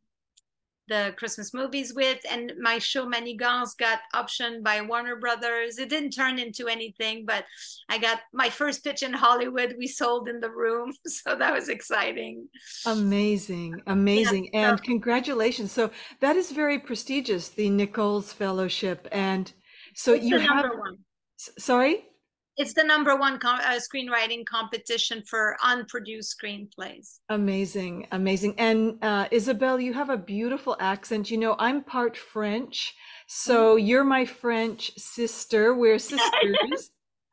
[0.88, 5.78] the Christmas movies with, and my show Manigance got optioned by Warner Brothers.
[5.78, 7.46] It didn't turn into anything, but
[7.90, 9.76] I got my first pitch in Hollywood.
[9.78, 12.48] We sold in the room, so that was exciting.
[12.86, 15.72] Amazing, amazing, yeah, and congratulations!
[15.72, 19.52] So that is very prestigious, the Nichols Fellowship, and
[19.96, 20.66] so you have.
[20.66, 20.98] One.
[21.60, 22.06] Sorry
[22.58, 27.20] it's the number one com- uh, screenwriting competition for unproduced screenplays.
[27.30, 28.56] Amazing, amazing.
[28.60, 31.32] And uh, Isabel, you have a beautiful accent.
[31.32, 32.96] You know, I'm part French,
[33.28, 33.86] so mm-hmm.
[33.86, 35.74] you're my French sister.
[35.74, 36.92] We're sisters.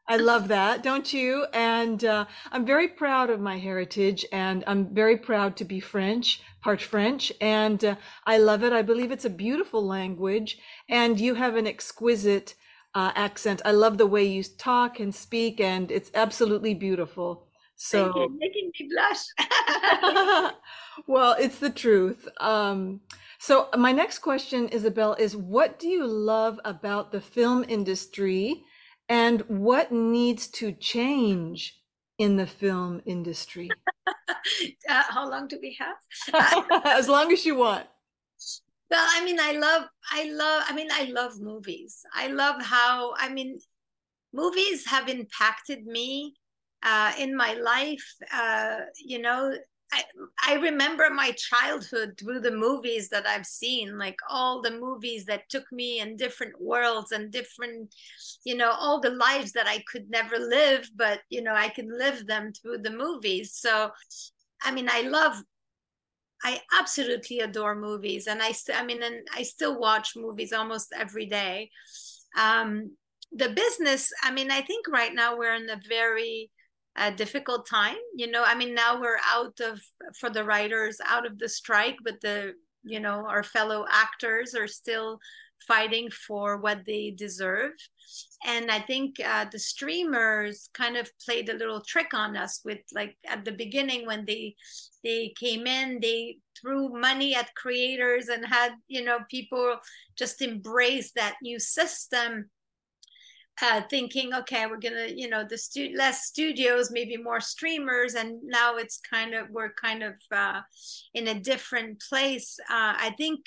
[0.08, 1.46] I love that, don't you?
[1.52, 6.40] And uh, I'm very proud of my heritage, and I'm very proud to be French,
[6.62, 7.94] part French, and uh,
[8.26, 8.72] I love it.
[8.72, 12.56] I believe it's a beautiful language, and you have an exquisite
[12.94, 13.62] uh, accent.
[13.64, 17.46] I love the way you talk and speak, and it's absolutely beautiful.
[17.76, 20.52] So Thank you, making me blush.
[21.06, 22.28] well, it's the truth.
[22.38, 23.00] Um,
[23.38, 28.62] so my next question, Isabel, is what do you love about the film industry,
[29.08, 31.80] and what needs to change
[32.18, 33.70] in the film industry?
[34.06, 35.96] uh, how long do we have?
[36.84, 37.86] as long as you want.
[38.90, 42.02] Well, I mean, I love, I love, I mean, I love movies.
[42.12, 43.58] I love how, I mean,
[44.32, 46.34] movies have impacted me
[46.82, 48.14] uh, in my life.
[48.32, 49.54] Uh, you know,
[49.92, 50.04] I,
[50.46, 55.48] I remember my childhood through the movies that I've seen, like all the movies that
[55.50, 57.94] took me in different worlds and different,
[58.44, 61.90] you know, all the lives that I could never live, but, you know, I can
[61.96, 63.54] live them through the movies.
[63.54, 63.90] So,
[64.62, 65.42] I mean, I love
[66.42, 70.92] I absolutely adore movies, and I st- I mean, and I still watch movies almost
[70.96, 71.70] every day.
[72.36, 72.96] Um,
[73.32, 76.50] the business, I mean, I think right now we're in a very
[76.96, 77.96] uh, difficult time.
[78.14, 79.80] You know, I mean, now we're out of
[80.18, 84.66] for the writers out of the strike, but the you know our fellow actors are
[84.66, 85.18] still
[85.66, 87.72] fighting for what they deserve.
[88.44, 92.80] And i think uh, the streamers kind of played a little trick on us with
[92.92, 94.56] like at the beginning when they
[95.04, 99.76] they came in they threw money at creators and had you know people
[100.16, 102.50] just embrace that new system
[103.62, 108.14] uh, thinking okay we're gonna you know the stu- less studios maybe more streamers.
[108.14, 110.62] And now it's kind of we're kind of uh,
[111.14, 112.58] in a different place.
[112.70, 113.40] Uh, i think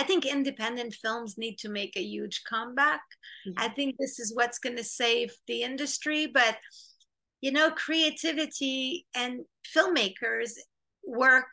[0.00, 3.02] I think independent films need to make a huge comeback.
[3.46, 3.62] Mm-hmm.
[3.62, 6.26] I think this is what's going to save the industry.
[6.26, 6.56] But,
[7.42, 9.40] you know, creativity and
[9.76, 10.52] filmmakers
[11.06, 11.52] work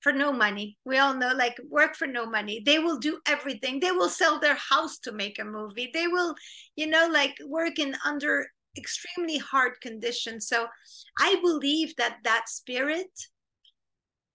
[0.00, 0.76] for no money.
[0.84, 2.60] We all know, like, work for no money.
[2.66, 3.78] They will do everything.
[3.78, 5.90] They will sell their house to make a movie.
[5.94, 6.34] They will,
[6.74, 10.48] you know, like, work in under extremely hard conditions.
[10.48, 10.66] So
[11.20, 13.10] I believe that that spirit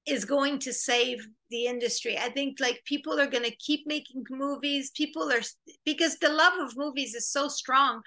[0.06, 2.18] is going to save the industry.
[2.18, 4.92] I think like people are going to keep making movies.
[4.92, 5.42] People are
[5.86, 8.02] because the love of movies is so strong.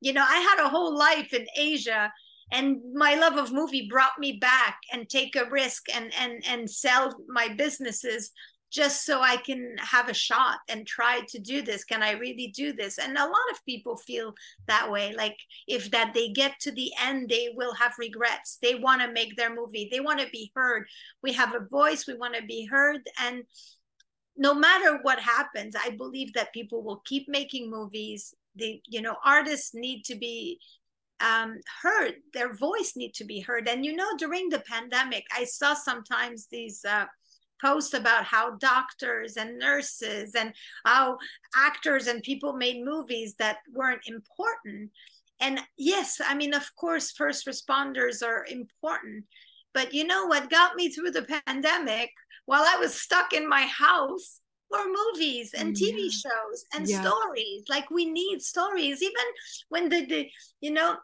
[0.00, 2.12] You know, I had a whole life in Asia
[2.52, 6.70] and my love of movie brought me back and take a risk and and and
[6.70, 8.30] sell my businesses
[8.72, 11.84] just so I can have a shot and try to do this.
[11.84, 12.98] Can I really do this?
[12.98, 14.32] And a lot of people feel
[14.66, 15.14] that way.
[15.14, 15.36] Like
[15.68, 18.58] if that they get to the end, they will have regrets.
[18.62, 19.90] They want to make their movie.
[19.92, 20.86] They want to be heard.
[21.22, 22.06] We have a voice.
[22.06, 23.02] We want to be heard.
[23.20, 23.44] And
[24.38, 28.34] no matter what happens, I believe that people will keep making movies.
[28.56, 30.58] The you know artists need to be
[31.20, 32.14] um, heard.
[32.32, 33.68] Their voice need to be heard.
[33.68, 36.82] And you know during the pandemic, I saw sometimes these.
[36.86, 37.04] Uh,
[37.62, 40.52] post about how doctors and nurses and
[40.84, 41.16] how
[41.54, 44.90] actors and people made movies that weren't important.
[45.40, 49.24] And yes, I mean, of course, first responders are important.
[49.74, 52.10] But you know what got me through the pandemic
[52.46, 56.08] while I was stuck in my house were movies and mm, TV yeah.
[56.10, 57.00] shows and yeah.
[57.02, 57.64] stories.
[57.68, 59.24] Like we need stories, even
[59.68, 60.96] when the, the you know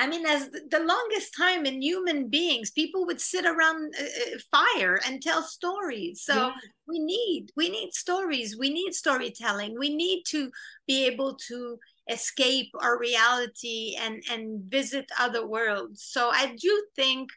[0.00, 4.38] I mean, as the longest time in human beings, people would sit around uh, uh,
[4.50, 6.22] fire and tell stories.
[6.22, 6.52] So yeah.
[6.88, 8.56] we need we need stories.
[8.58, 9.78] We need storytelling.
[9.78, 10.50] We need to
[10.86, 16.02] be able to escape our reality and and visit other worlds.
[16.02, 17.28] So I do think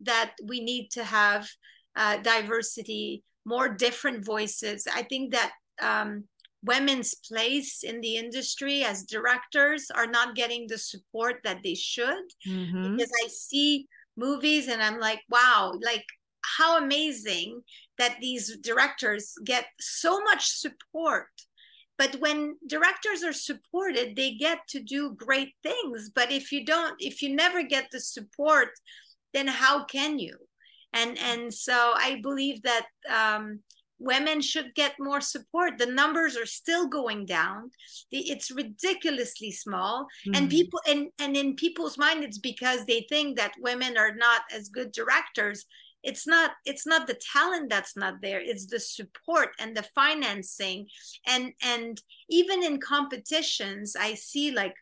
[0.00, 1.46] that we need to have
[1.96, 4.86] uh, diversity more different voices.
[4.92, 6.24] I think that um,
[6.66, 12.26] women's place in the industry as directors are not getting the support that they should
[12.46, 12.96] mm-hmm.
[12.96, 16.04] because I see movies and I'm like, wow, like
[16.58, 17.62] how amazing
[17.98, 21.28] that these directors get so much support.
[21.98, 26.10] But when directors are supported, they get to do great things.
[26.14, 28.68] But if you don't, if you never get the support,
[29.32, 30.36] then how can you?
[30.92, 33.60] And and so I believe that um,
[33.98, 35.78] women should get more support.
[35.78, 37.70] The numbers are still going down.
[38.10, 40.06] It's ridiculously small.
[40.26, 40.36] Mm.
[40.36, 44.42] and people and and in people's mind it's because they think that women are not
[44.54, 45.64] as good directors.
[46.02, 48.40] It's not it's not the talent that's not there.
[48.40, 50.86] It's the support and the financing.
[51.26, 54.74] And and even in competitions i see like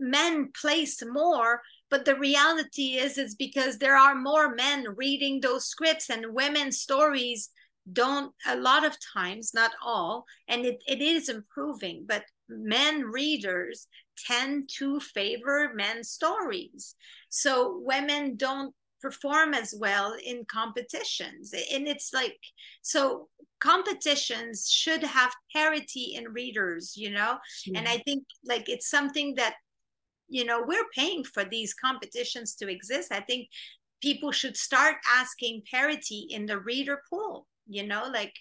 [0.00, 5.66] men place more but the reality is it's because there are more men reading those
[5.66, 7.50] scripts and women's stories
[7.92, 13.86] don't a lot of times not all and it, it is improving but men readers
[14.26, 16.94] tend to favor men's stories.
[17.28, 22.36] So women don't perform as well in competitions and it's like
[22.82, 27.38] so competitions should have parity in readers you know?
[27.74, 29.54] And i think like it's something that
[30.30, 33.48] you know we're paying for these competitions to exist i think
[34.00, 38.34] people should start asking parity in the reader pool you know like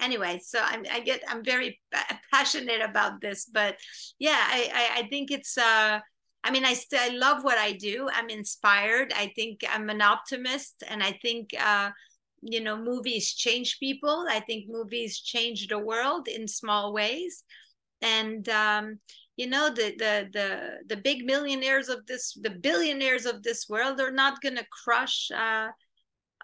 [0.00, 1.80] anyway so i'm i get i'm very
[2.32, 3.76] passionate about this but
[4.18, 6.00] yeah i i, I think it's uh
[6.46, 8.08] I mean, I still I love what I do.
[8.12, 9.12] I'm inspired.
[9.16, 11.90] I think I'm an optimist, and I think uh,
[12.40, 14.26] you know movies change people.
[14.30, 17.42] I think movies change the world in small ways,
[18.00, 19.00] and um,
[19.36, 24.00] you know the the the the big millionaires of this the billionaires of this world
[24.00, 25.68] are not going to crush uh,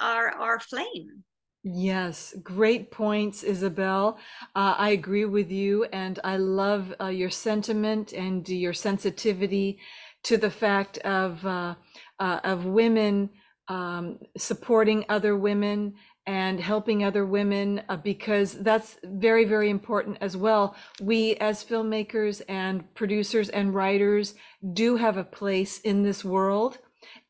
[0.00, 1.24] our our flame
[1.64, 4.18] Yes, great points, Isabel.
[4.56, 9.78] Uh, I agree with you, and I love uh, your sentiment and your sensitivity
[10.24, 11.74] to the fact of uh,
[12.18, 13.30] uh of women
[13.68, 15.94] um, supporting other women
[16.26, 20.76] and helping other women uh, because that's very very important as well.
[21.00, 24.34] We as filmmakers and producers and writers
[24.72, 26.78] do have a place in this world.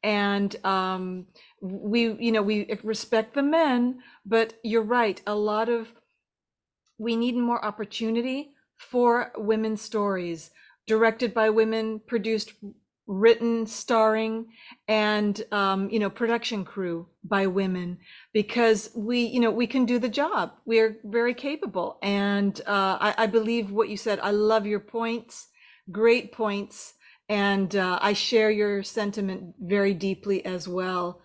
[0.03, 1.27] And um,
[1.61, 5.93] we you know we respect the men but you're right a lot of
[6.99, 10.51] we need more opportunity for women's stories.
[10.87, 12.53] Directed by women produced
[13.07, 14.47] written starring
[14.89, 17.99] and um, you know production crew by women
[18.33, 20.53] because we you know we can do the job.
[20.65, 21.99] We are very capable.
[22.03, 24.21] And uh, I, I, believe what you said.
[24.21, 25.49] I love your points
[25.91, 26.95] great points
[27.29, 31.23] and uh, i share your sentiment very deeply as well.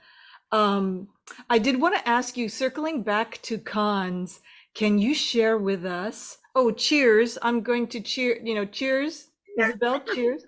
[0.51, 1.09] Um,
[1.49, 4.39] i did want to ask you circling back to Cannes,
[4.73, 6.37] can you share with us?
[6.55, 7.37] Oh cheers.
[7.41, 10.43] I'm going to cheer you know cheers isabel cheers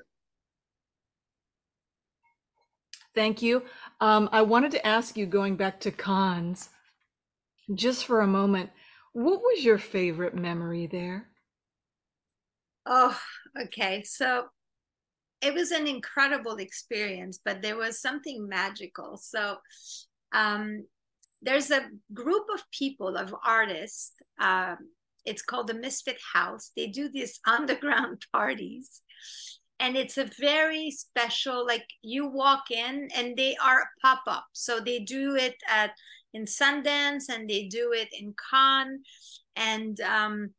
[3.19, 3.63] Thank you.
[3.99, 6.69] Um, I wanted to ask you, going back to Cannes,
[7.75, 8.69] just for a moment,
[9.11, 11.27] what was your favorite memory there?
[12.85, 13.19] Oh,
[13.61, 14.03] okay.
[14.03, 14.45] So
[15.41, 19.17] it was an incredible experience, but there was something magical.
[19.17, 19.57] So
[20.31, 20.85] um,
[21.41, 24.13] there's a group of people, of artists.
[24.39, 24.77] Um,
[25.25, 26.71] it's called the Misfit House.
[26.77, 29.01] They do these underground parties
[29.79, 34.79] and it's a very special like you walk in and they are pop up so
[34.79, 35.91] they do it at
[36.33, 39.03] in sundance and they do it in Cannes.
[39.55, 40.49] And um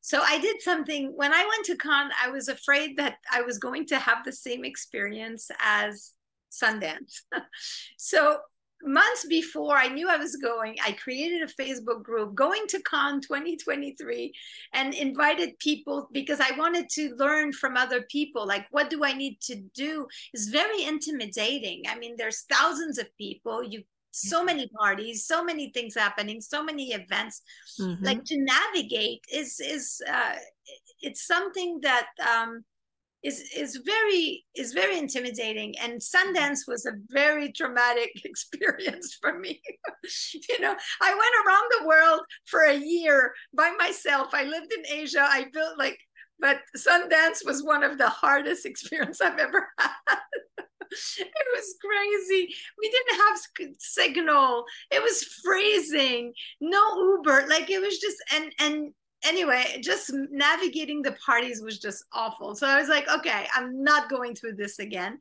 [0.00, 3.58] so i did something when i went to Cannes i was afraid that i was
[3.58, 6.12] going to have the same experience as
[6.50, 7.22] sundance.
[7.98, 8.38] So
[8.82, 13.22] months before I knew I was going, I created a Facebook group going to Cannes
[13.22, 14.32] 2023
[14.74, 18.46] and invited people because I wanted to learn from other people.
[18.46, 20.06] Like, what do I need to do?
[20.32, 21.84] It's very intimidating.
[21.88, 23.62] I mean, there's thousands of people.
[23.62, 23.82] You
[24.18, 27.42] so many parties so many things happening so many events
[27.78, 28.02] mm-hmm.
[28.02, 30.36] like to navigate is is uh
[31.02, 32.64] it's something that um
[33.26, 35.74] is is very is very intimidating.
[35.82, 39.60] And sundance was a very traumatic experience for me.
[40.48, 44.28] You know i went around the world for a year by myself.
[44.32, 45.26] I lived in asia.
[45.28, 45.98] I built like
[46.38, 50.18] but sundance was one of the hardest experience i've ever had.
[51.18, 52.54] It was crazy.
[52.80, 54.64] We didn't have signal.
[54.92, 56.32] It was freezing.
[56.60, 57.46] No uber.
[57.48, 58.92] Like it was just and and
[59.24, 62.54] anyway, just navigating the parties was just awful.
[62.54, 65.18] So I was like, okay, I'm not going through this again.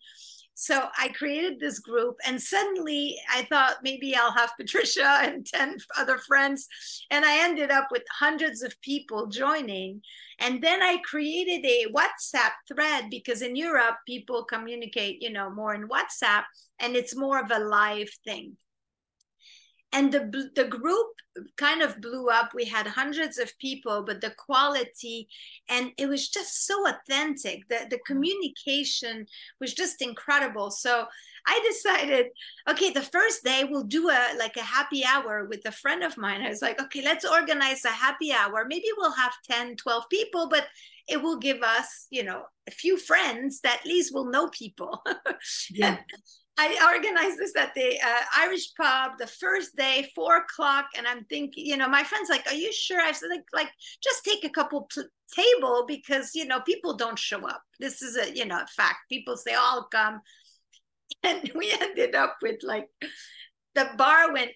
[0.58, 5.78] so I created this group, and suddenly I thought maybe I'll have Patricia and 10
[5.98, 6.68] other friends.
[7.12, 10.02] And I ended up with hundreds of people joining.
[10.39, 15.74] And then I created a WhatsApp thread because in Europe, people communicate, you know, more
[15.74, 16.43] in WhatsApp,
[16.80, 18.58] and it's more of a live thing
[19.96, 21.08] and the the group
[21.58, 22.52] kind of blew up.
[22.54, 25.28] We had hundreds of people but the quality
[25.70, 27.68] and it was just so authentic.
[27.70, 28.14] The the mm-hmm.
[28.14, 29.26] communication
[29.60, 30.70] was just incredible.
[30.70, 31.06] So
[31.48, 32.26] i decided
[32.68, 36.18] okay the first day we'll do a like a happy hour with a friend of
[36.18, 36.41] mine.
[36.41, 38.66] I was like okay let's organize a happy hour.
[38.68, 40.68] Maybe we'll have 10 12 people but
[41.08, 45.02] it will give us you know a few friends that at least will know people.
[45.72, 45.98] Yeah.
[46.58, 51.26] I organized this at the uh, Irish pub the first day, four o'clock, and I'm
[51.26, 53.70] thinking, you know, my friend's like, "Are you sure?" I said, "Like, like
[54.01, 57.62] just take a couple pl- table because you know people don't show up.
[57.80, 58.99] This is a you know fact.
[59.10, 60.22] People say, "I'll come,"
[61.24, 62.88] and we ended up with like
[63.76, 64.51] the bar went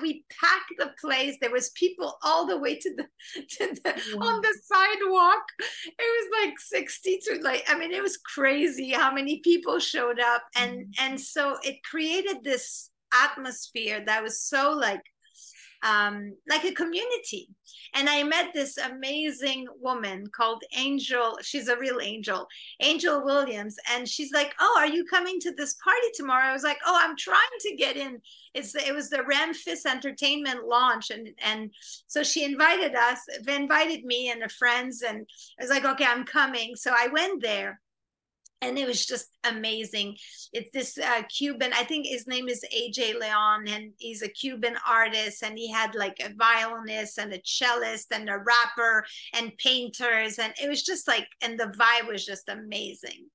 [0.00, 3.04] we packed the place there was people all the way to the,
[3.50, 4.26] to the wow.
[4.28, 5.42] on the sidewalk
[5.84, 10.20] it was like 60 to like i mean it was crazy how many people showed
[10.20, 10.86] up and mm.
[11.00, 15.02] and so it created this atmosphere that was so like
[15.82, 17.48] um, like a community.
[17.94, 21.38] And I met this amazing woman called Angel.
[21.42, 22.46] She's a real angel,
[22.80, 23.76] Angel Williams.
[23.92, 26.46] And she's like, Oh, are you coming to this party tomorrow?
[26.46, 28.20] I was like, Oh, I'm trying to get in.
[28.54, 31.10] It's it was the Ramfis Entertainment launch.
[31.10, 31.70] And and
[32.06, 35.02] so she invited us, invited me and the friends.
[35.02, 35.26] And
[35.58, 36.76] I was like, Okay, I'm coming.
[36.76, 37.80] So I went there
[38.62, 40.16] and it was just amazing.
[40.52, 44.76] It's this uh, Cuban, I think his name is AJ Leon, and he's a Cuban
[44.88, 49.04] artist, and he had like a violinist and a cellist and a rapper
[49.34, 53.26] and painters, and it was just like, and the vibe was just amazing.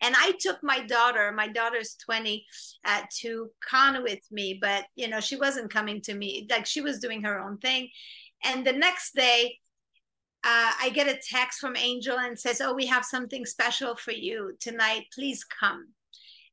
[0.00, 2.44] And I took my daughter, my daughter's 20,
[2.84, 6.80] uh, to Cannes with me, but you know, she wasn't coming to me, like she
[6.80, 7.88] was doing her own thing.
[8.44, 9.58] And the next day,
[10.44, 14.12] uh, I get a text from Angel and says, "Oh, we have something special for
[14.12, 15.06] you tonight.
[15.14, 15.88] Please come."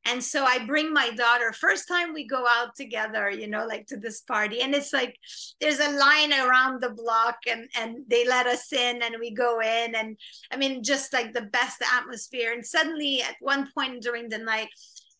[0.04, 1.52] And so I bring my daughter.
[1.52, 5.16] First time we go out together, you know, like to this party, and it's like
[5.60, 9.60] there's a line around the block, and and they let us in, and we go
[9.60, 10.16] in, and
[10.50, 12.52] I mean, just like the best atmosphere.
[12.52, 14.68] And suddenly, at one point during the night,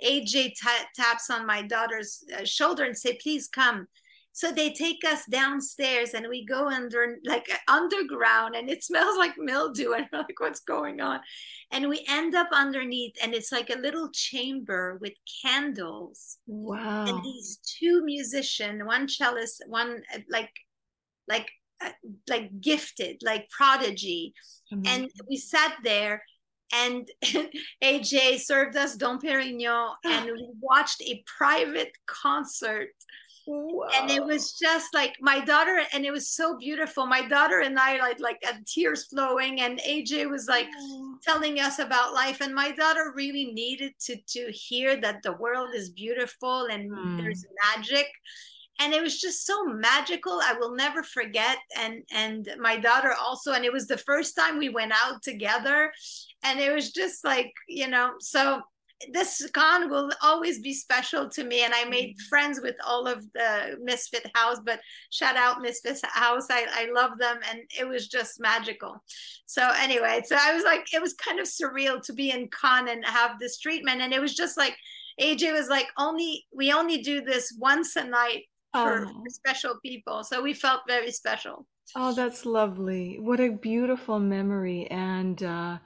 [0.03, 3.87] AJ t- taps on my daughter's uh, shoulder and say, "Please come."
[4.35, 9.35] So they take us downstairs and we go under like underground and it smells like
[9.37, 11.21] mildew and we're like, what's going on?
[11.71, 15.13] And we end up underneath and it's like a little chamber with
[15.45, 16.39] candles.
[16.47, 17.05] Wow.
[17.07, 20.51] And these two musicians, one cellist, one like
[21.29, 21.51] like
[21.83, 21.91] uh,
[22.29, 24.35] like gifted, like prodigy.
[24.73, 24.87] Mm-hmm.
[24.87, 26.23] And we sat there
[26.73, 27.09] and
[27.85, 32.89] AJ served us Dom Perignon and we watched a private concert
[33.47, 33.89] Wow.
[33.95, 37.07] And it was just like my daughter, and it was so beautiful.
[37.07, 40.69] My daughter and I like like had tears flowing, and AJ was like
[41.23, 42.41] telling us about life.
[42.41, 47.17] And my daughter really needed to to hear that the world is beautiful and mm.
[47.19, 48.07] there's magic.
[48.81, 50.41] And it was just so magical.
[50.43, 51.59] I will never forget.
[51.77, 55.93] And and my daughter also, and it was the first time we went out together.
[56.45, 58.63] And it was just like, you know, so
[59.13, 62.29] this Cannes will always be special to me and i made mm-hmm.
[62.29, 64.81] friends with all of the misfit house but
[65.11, 66.47] shout out misfit house.
[66.51, 69.03] I, I love them and it was just magical.
[69.47, 72.89] So anyway so i was like it was kind of surreal to be in Cannes
[72.89, 74.77] and have this treatment and it was just like
[75.21, 79.09] aj was like only we only do this once a night for, oh.
[79.09, 80.25] for special people.
[80.25, 81.67] So we felt very special.
[81.95, 83.19] Oh that's lovely.
[83.21, 85.79] What a beautiful memory and uh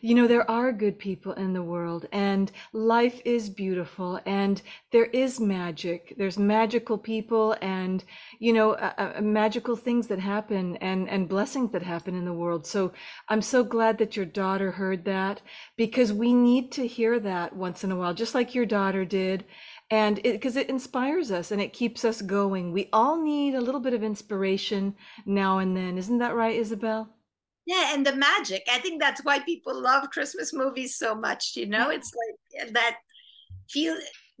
[0.00, 5.06] you know, there are good people in the world and life is beautiful and there
[5.06, 6.14] is magic.
[6.16, 8.04] There's magical people and,
[8.38, 12.32] you know, uh, uh, magical things that happen and, and blessings that happen in the
[12.32, 12.66] world.
[12.66, 12.92] So
[13.28, 15.40] I'm so glad that your daughter heard that
[15.76, 19.44] because we need to hear that once in a while, just like your daughter did
[19.90, 22.72] and because it, it, inspires us and it keeps us going.
[22.72, 24.94] We all need a little bit of inspiration
[25.26, 25.98] now and then.
[25.98, 27.10] Isn't that right, Isabel?
[27.66, 28.64] Yeah and the magic.
[28.70, 31.90] I think that's why people love christmas movies so much you know?
[31.90, 32.96] It's like that
[33.70, 33.96] feel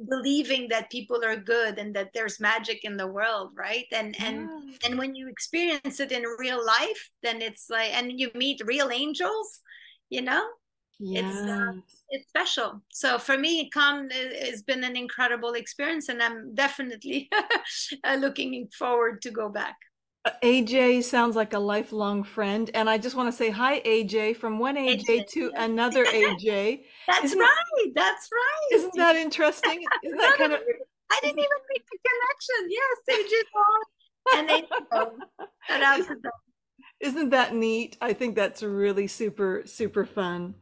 [0.08, 3.86] believing that people are good and that there's magic in the world right?
[3.92, 4.88] And and yeah.
[4.88, 8.90] and when you experience it in real life then it's like and you meet real
[8.90, 9.60] angels
[10.10, 10.44] you know?
[10.98, 11.20] Yeah.
[11.20, 11.72] it's uh,
[12.10, 12.82] it's special.
[12.90, 17.28] So for me Cannes has been an incredible experience and i'm definitely
[18.04, 19.76] uh, looking forward to go back.
[19.86, 19.91] Uh,
[20.42, 24.58] AJ sounds like a lifelong friend, and I just want to say hi, AJ, from
[24.60, 26.82] one AJ AJ, to another AJ.
[27.08, 27.92] That's Isn't- right.
[27.94, 28.78] That's right.
[28.78, 29.82] Isn't that interesting?
[30.04, 30.60] Isn't that kind of
[31.10, 32.70] I didn't even make the connection.
[32.70, 33.24] Yes,
[34.30, 35.48] AJ and AJ.
[35.68, 36.32] Shout out to them.
[37.00, 37.96] isn't that neat?
[38.00, 40.54] I think that's really super super fun.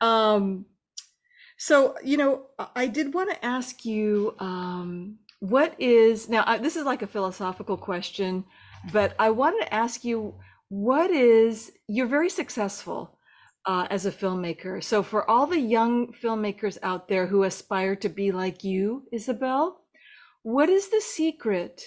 [0.00, 0.64] Um,
[1.58, 6.42] so you know, I- I did want to ask you, um, what is now?
[6.46, 8.44] I, this is like a philosophical question,
[8.92, 10.34] but I wanted to ask you,
[10.68, 13.18] what is you're very successful
[13.66, 14.82] uh, as a filmmaker.
[14.82, 19.80] So for all the young filmmakers out there who aspire to be like you, Isabel,
[20.42, 21.82] what is the secret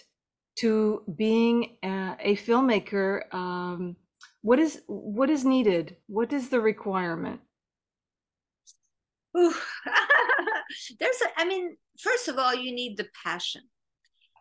[0.60, 3.32] to being a, a filmmaker?
[3.34, 3.95] Um,
[4.41, 5.98] what is what is needed?
[6.08, 7.41] What is the requirement?
[9.38, 9.54] Ooh.
[11.00, 13.62] There's, a, I mean, first of all, you need the passion.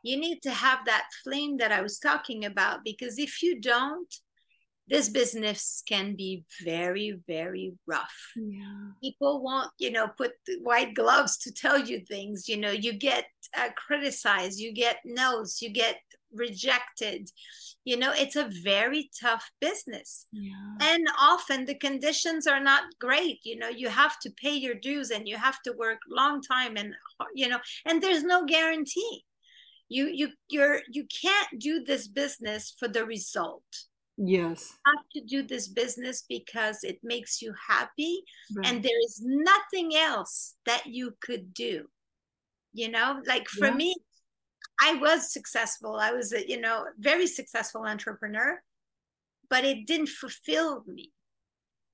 [0.03, 4.13] You need to have that flame that I was talking about because if you don't,
[4.89, 8.17] this business can be very, very rough.
[8.37, 8.91] Yeah.
[9.03, 10.33] People won't, you know, put
[10.63, 12.49] white gloves to tell you things.
[12.49, 13.25] You know, you get
[13.57, 15.97] uh, criticized, you get no's, you get
[16.33, 17.29] rejected.
[17.85, 20.53] You know, it's a very tough business Yeah.
[20.81, 25.11] and often the conditions are not great you know you have to pay your dues
[25.11, 26.95] and you have to work long time and
[27.35, 29.25] you know and there's no guarantee
[29.89, 33.63] you you you're you can't do this business for the result
[34.19, 34.73] Yes.
[34.73, 38.23] you have to do this business because it makes you happy
[38.57, 38.67] Right.
[38.73, 41.87] and there is nothing else that you could do
[42.73, 43.75] you know like for Yeah.
[43.75, 43.95] me
[44.81, 48.61] i was successful i was a you know very successful entrepreneur
[49.49, 51.13] but it didn't fulfill me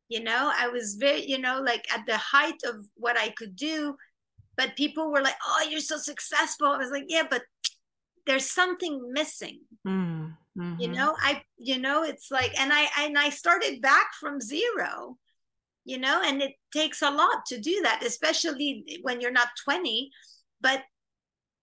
[0.09, 3.55] you know i was very you know like at the height of what i could
[3.57, 3.97] do
[4.57, 7.43] but people were like oh you're so successful i was like yeah but
[8.27, 9.61] there's something missing.
[9.87, 10.95] Mm, you mhm.
[10.95, 15.17] know i you know it's like and i and i started back from zero
[15.85, 20.11] you know and it takes a lot to do that especially when you're not 20
[20.61, 20.83] but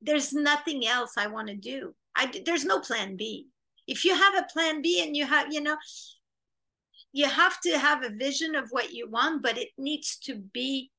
[0.02, 1.94] there's nothing else i want to do.
[2.16, 3.48] I there's no plan b.
[3.88, 5.78] If you have a plan b and you have you know
[7.12, 10.92] you have to have a vision of what you want but it needs to be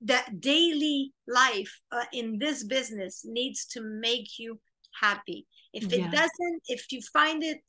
[0.00, 4.60] that daily life uh, in this business needs to make you
[5.00, 6.10] happy if it Yeah.
[6.10, 7.60] doesn't if you find it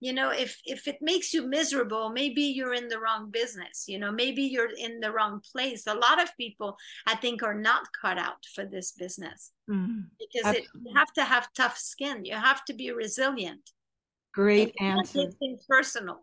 [0.00, 3.98] you know if if it makes you miserable maybe you're in the wrong business you
[3.98, 7.82] know maybe you're in the wrong place a lot of people i think are not
[8.02, 10.04] cut out for this business Mm.
[10.22, 13.64] because it, you have to have tough skin you have to be resilient
[14.32, 15.30] Great and answer.
[15.68, 16.18] personal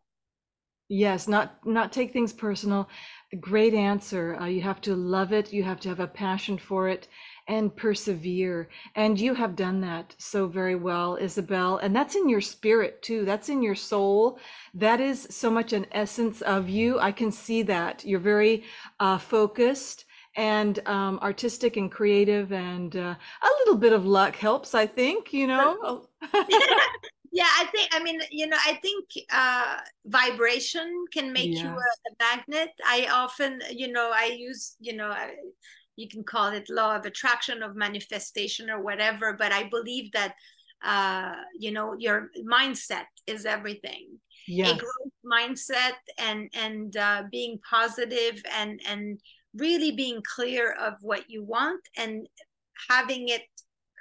[0.96, 2.88] Yes, not not take things personal.
[3.40, 4.38] Great answer.
[4.40, 5.52] Uh, you have to love it.
[5.52, 7.08] You have to have a passion for it
[7.48, 8.70] and persevere.
[8.94, 11.78] And you have done that so very well, Isabel.
[11.78, 13.26] And that's in your spirit too.
[13.26, 14.38] That's in your soul.
[14.76, 17.00] That is so much an essence of you.
[17.00, 18.06] I can see that.
[18.06, 18.64] You're very
[19.00, 24.76] uh, focused and um, artistic and creative, and uh, a little bit of luck helps,
[24.76, 26.08] I think, you know.
[27.34, 31.74] yeah i think i mean you know i think uh vibration can make you a,
[31.74, 32.70] a magnet.
[32.86, 35.32] I often you know i use you know I,
[35.96, 40.36] you can call it law of attraction of manifestation or whatever but i believe that
[40.84, 44.20] uh you know your mindset is everything.
[44.76, 49.20] A growth mindset and and uh, being positive and and
[49.56, 52.28] really being clear of what you want and
[52.90, 53.44] having it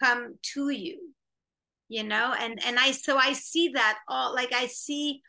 [0.03, 1.15] come to you
[1.93, 2.35] you know?
[2.39, 5.21] And and i so i see that all like i see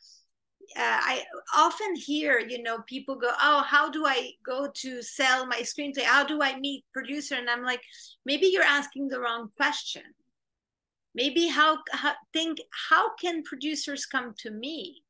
[0.77, 1.21] uh, i
[1.53, 6.03] often hear you know people go oh how do i go to sell my screenplay?
[6.03, 7.35] How do i meet producer?
[7.35, 7.81] And i'm like
[8.25, 10.03] maybe you're asking the wrong question.
[11.15, 12.57] Maybe how, how think
[12.89, 15.03] how can producers come to me?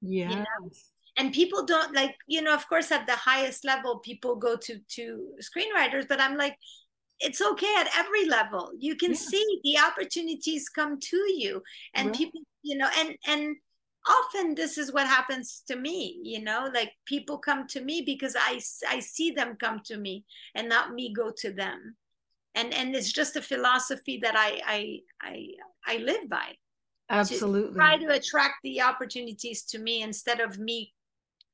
[0.00, 0.90] Yes.
[1.18, 4.78] and people don't like you know of course at the highest level people go to
[4.88, 5.04] to
[5.42, 6.56] screenwriters but i'm like
[7.20, 9.16] it's okay at every level you can Yeah.
[9.16, 11.62] see the opportunities come to you
[11.94, 12.16] and Right.
[12.16, 13.56] people you know and and
[14.08, 18.36] often this is what happens to me you know like people come to me because
[18.38, 21.96] i i see them come to me and not me go to them
[22.54, 25.46] and and it's just a philosophy that i i i,
[25.86, 26.54] I live by
[27.10, 27.74] Absolutely.
[27.74, 30.92] try to attract the opportunities to me instead of me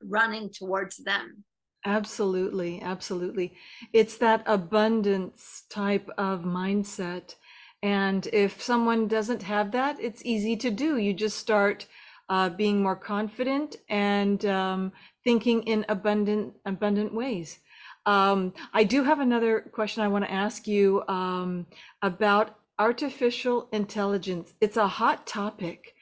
[0.03, 1.45] running towards them.
[1.87, 3.55] Absolutely, absolutely.
[3.93, 7.35] It's that abundance type of mindset.
[7.82, 10.97] And if someone doesn't have that, it's easy to do.
[10.97, 11.87] You just start
[12.30, 14.93] uh, being more confident and um,
[15.24, 17.59] thinking in abundant, abundant ways.
[18.07, 21.66] Um, I do have another question I want to ask you um,
[22.01, 24.55] about artificial intelligence.
[24.61, 25.95] It's a hot topic.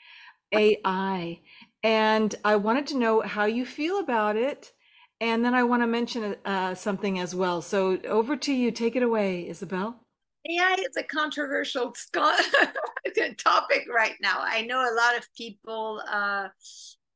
[0.55, 1.41] AI.
[1.83, 4.73] And I wanted to know how you feel about it.
[5.23, 7.63] And then I want to mention uh, something as well.
[7.63, 8.73] So over to you.
[8.73, 9.95] Take it away, Isabel.
[10.51, 11.95] AI is a controversial
[13.39, 14.39] topic right now.
[14.41, 16.49] I know a lot of people uh,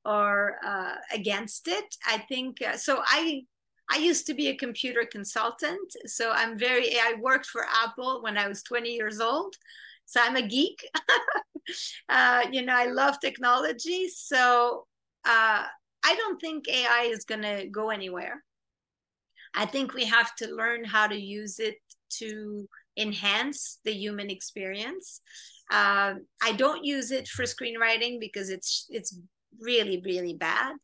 [0.05, 1.97] are uh, against it.
[2.07, 3.03] I think uh, so.
[3.05, 3.43] I
[3.91, 6.97] I used to be a computer consultant, so I'm very.
[7.01, 9.57] I worked for Apple when I was 20 years old,
[10.05, 10.89] so I'm a geek.
[12.09, 14.87] uh, you know, I love technology, so
[15.25, 15.65] uh,
[16.05, 18.43] I don't think AI is going to go anywhere.
[19.55, 21.77] I think we have to learn how to use it
[22.19, 25.21] to enhance the human experience.
[25.71, 29.19] Uh, I don't use it for screenwriting because it's it's
[29.61, 30.75] really really bad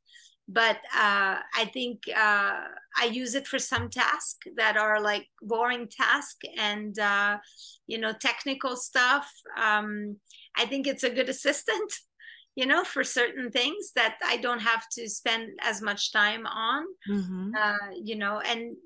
[0.49, 2.61] but uh, I think uh,
[2.99, 7.39] I use it for some tasks that are like boring tasks and uh,
[7.87, 9.31] you know technical stuff.
[9.61, 10.17] Um,
[10.57, 11.93] I think it's a good assistant,
[12.55, 16.85] you know, for certain things that I don't have to spend as much time on.
[17.11, 17.51] Mm-hmm.
[17.57, 18.77] Uh, you know, and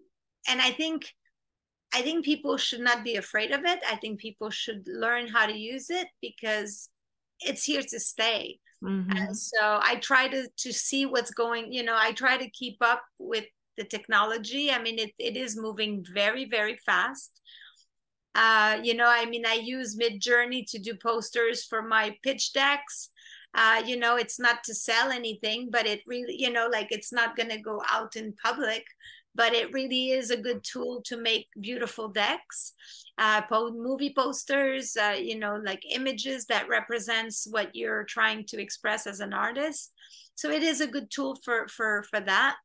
[0.48, 1.12] and I think
[1.94, 3.80] I think people should not be afraid of it.
[3.88, 6.90] I think people should learn how to use it because
[7.40, 9.16] it's here to stay Mm-hmm.
[9.16, 12.78] And so I try to to see what's going, you know, I try to keep
[12.80, 13.46] up with
[13.76, 14.70] the technology.
[14.70, 17.40] I mean, it, it is moving very, very fast.
[18.34, 23.08] Uh, you know, I mean, I use Midjourney to do posters for my pitch decks.
[23.56, 27.12] Uh, you know, it's not to sell anything, but it really, you know, like it's
[27.12, 28.84] not going to go out in public
[29.36, 32.72] but it really is a good tool to make beautiful decks
[33.18, 39.06] uh, movie posters uh, you know like images that represents what you're trying to express
[39.06, 39.92] as an artist.
[40.34, 42.56] So it is a good tool for for for that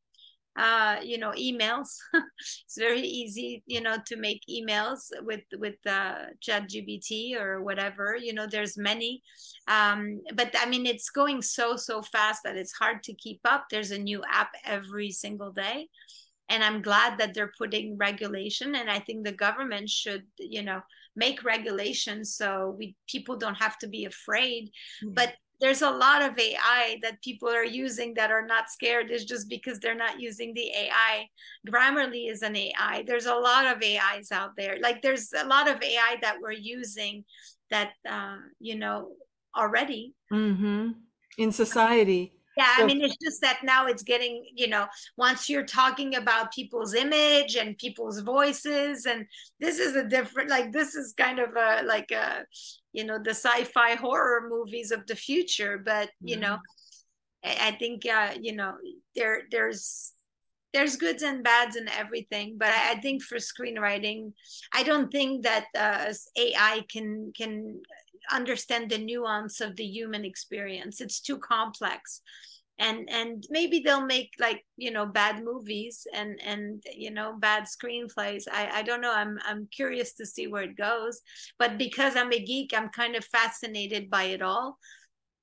[0.56, 1.88] uh, you know emails.
[2.64, 8.16] It's very easy you know to make emails with with uh, chat gpt or whatever
[8.16, 9.22] you know there's many.
[9.68, 13.66] Um, but i mean it's going so so fast that it's hard to keep up.
[13.70, 15.88] There's a new app every single day
[16.48, 20.80] and i'm glad that they're putting regulation and i think the government should you know
[21.16, 24.70] make regulations so we people don't have to be afraid.
[25.04, 25.14] Mm-hmm.
[25.14, 29.10] but there's a lot of ai that people are using that are not scared.
[29.10, 31.28] Is just because they're not using the ai
[31.66, 34.76] grammarly is an ai there's a lot of ais out there.
[34.80, 37.24] Like there's a lot of ai that we're using
[37.70, 39.12] that uh, you know
[39.56, 40.14] already.
[40.32, 40.90] Mm-hmm.
[41.38, 44.86] in society yeah, so, I mean, it's just that now it's getting, you know,
[45.16, 49.26] once you're talking about people's image and people's voices, and
[49.58, 52.44] this is a different, like, this is kind of a, like a,
[52.92, 55.80] you know, the sci fi horror movies of the future.
[55.82, 56.42] But, you mm-hmm.
[56.42, 56.58] know,
[57.44, 58.74] I, I think, uh, you know,
[59.16, 60.12] there, there's,
[60.74, 64.32] there's goods and bads and everything but I, I, think for screenwriting
[64.72, 67.82] i don't think that uh, ai can can
[68.30, 71.00] understand the nuance of the human experience.
[71.00, 72.20] It's too complex.
[72.78, 77.64] And and maybe they'll make like you know bad movies and and you know bad
[77.64, 78.44] screenplays.
[78.50, 79.14] I i don't know.
[79.14, 81.20] I'm i'm curious to see where it goes.
[81.58, 84.78] But because i'm a geek i'm kind of fascinated by it all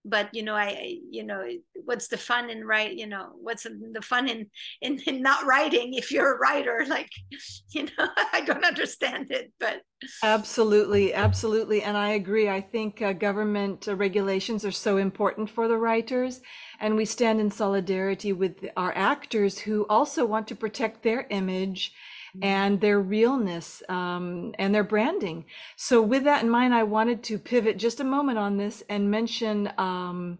[0.05, 1.45] but you know i you know
[1.85, 4.45] what's the fun in write you know what's the fun in,
[4.81, 7.09] in in not writing if you're a writer like
[7.71, 9.81] you know i don't understand it but
[10.23, 15.67] absolutely absolutely and i agree i think uh, government uh, regulations are so important for
[15.67, 16.41] the writers
[16.79, 21.93] and we stand in solidarity with our actors who also want to protect their image.
[22.41, 25.45] And their realness um, and their branding.
[25.77, 29.11] So, with that in mind, I wanted to pivot just a moment on this and
[29.11, 30.39] mention um,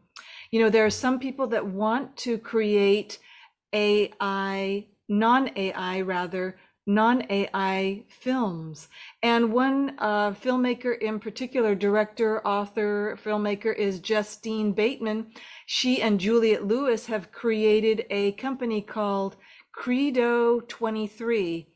[0.52, 3.20] you know, there are some people that want to create
[3.74, 8.88] AI, non AI rather, non AI films.
[9.22, 15.28] And one uh, filmmaker in particular, director, author, filmmaker, is Justine Bateman.
[15.68, 19.36] She and Juliette Lewis have created a company called
[19.72, 21.68] Credo 23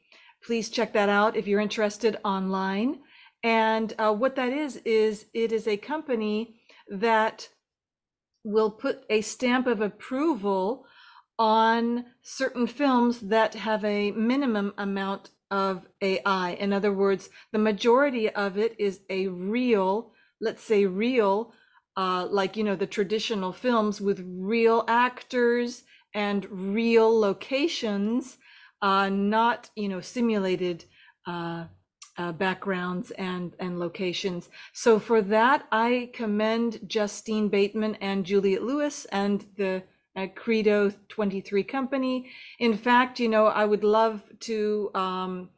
[0.46, 3.00] please check that out if you're interested online.
[3.44, 6.56] And uh, what that is, is it is a company
[6.89, 7.50] that
[8.44, 10.86] will put a stamp of approval
[11.39, 16.52] on certain films that have a minimum amount of AI.
[16.52, 21.54] In other words, the majority of it is a real, let's say real,
[21.96, 25.84] uh, like, you know, the traditional films with real actors
[26.14, 28.38] and real locations
[28.84, 30.86] uh, not you know simulated
[31.25, 31.63] uh,
[32.17, 34.49] uh, backgrounds and and locations.
[34.73, 39.81] So for that, I commend Justine Bateman and Juliette Lewis and the
[40.15, 42.29] uh, Credo 23 company.
[42.59, 44.91] In fact, you know, I would love to.
[44.93, 45.49] Um,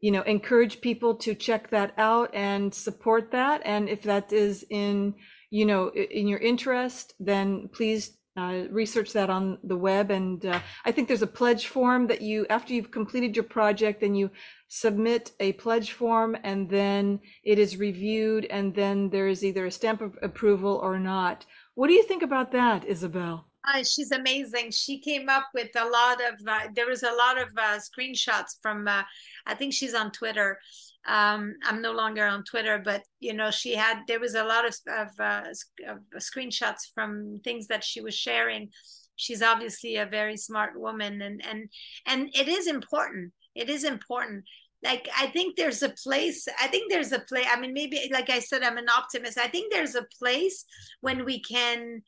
[0.00, 3.62] you know, encourage people to check that out and support that.
[3.64, 5.14] And if that is in
[5.54, 10.10] you know, in your interest, then please uh, research that on the web.
[10.10, 14.00] And uh, I think there's a pledge form that you, after you've completed your project,
[14.00, 14.30] then you
[14.68, 19.70] submit a pledge form and then it is reviewed and then there is either a
[19.70, 21.46] stamp of approval or not.
[21.74, 23.46] What do you think about that, Isabel?
[23.66, 24.70] Uh, she's amazing.
[24.70, 28.60] She came up with a lot of, uh, there was a lot of uh, screenshots
[28.60, 29.02] from, uh,
[29.46, 30.58] I think she's on Twitter.
[31.06, 34.66] Um, I'm no longer on Twitter, but you know, she had, there was a lot
[34.66, 35.42] of, of, uh,
[35.88, 38.70] of screenshots from things that she was sharing.
[39.16, 41.68] She's obviously a very smart woman and, and,
[42.06, 43.32] and it is important.
[43.54, 44.44] It is important
[44.84, 48.30] like i think there's a place i think there's a place i mean maybe like
[48.30, 50.64] i said i'm an optimist i think there's a place
[51.00, 52.02] when we can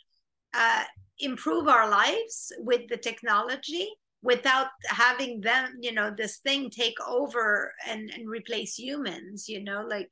[0.54, 0.84] uh,
[1.18, 3.88] improve our lives with the technology
[4.22, 9.84] without having them you know this thing take over and, and replace humans you know
[9.88, 10.10] like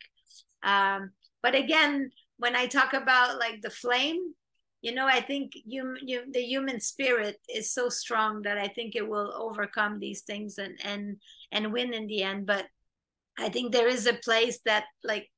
[0.63, 1.11] um
[1.43, 4.35] but again when i talk about like the flame
[4.83, 8.95] you know i think you, you the human spirit is so strong that i think
[8.95, 11.17] it will overcome these things and and
[11.51, 12.67] and win in the end but
[13.39, 15.31] i think there is a place that like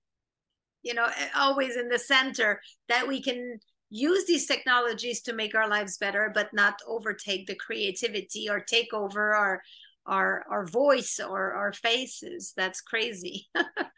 [0.83, 1.07] you know
[1.37, 3.59] always in the center that we can
[3.91, 8.93] use these technologies to make our lives better but not overtake the creativity or take
[8.93, 9.63] over our
[10.07, 12.53] our our voice or our faces.
[12.57, 13.47] That's crazy.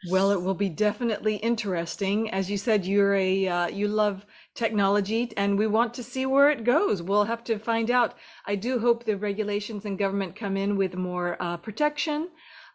[0.09, 2.29] Well it will be definitely interesting.
[2.31, 4.25] As you said you're a uh, you love
[4.55, 7.01] technology and we want to see where it goes.
[7.01, 8.15] We'll have to find out.
[8.45, 12.29] I do hope the regulations and government come in with more uh, protection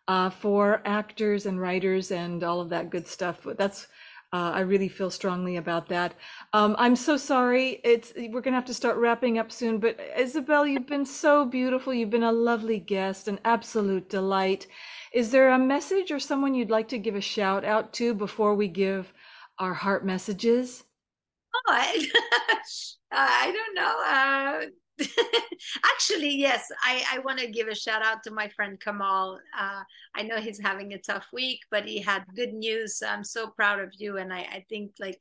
[0.06, 3.46] uh, for actors and writers and all of that good stuff.
[3.56, 3.86] That's
[4.34, 6.14] uh, I really feel strongly about that.
[6.52, 7.80] Um, I'm so sorry.
[7.84, 9.78] It's we're gonna have to start wrapping up soon.
[9.78, 11.94] But Isabel, you've been so beautiful.
[11.94, 14.66] You've been a lovely guest, an absolute delight.
[15.12, 18.54] Is there a message or someone you'd like to give a shout out to before
[18.56, 19.12] we give
[19.60, 20.84] our heart messages?
[21.54, 22.08] Oh, I,
[23.12, 24.66] I don't know.
[24.68, 24.70] Uh,
[25.84, 29.38] Actually, yes, I, I want to give a shout out to my friend Kamal.
[29.58, 29.82] Uh,
[30.14, 33.02] I know he's having a tough week, but he had good news.
[33.06, 34.18] I'm so proud of you.
[34.18, 35.20] And I, I think, like,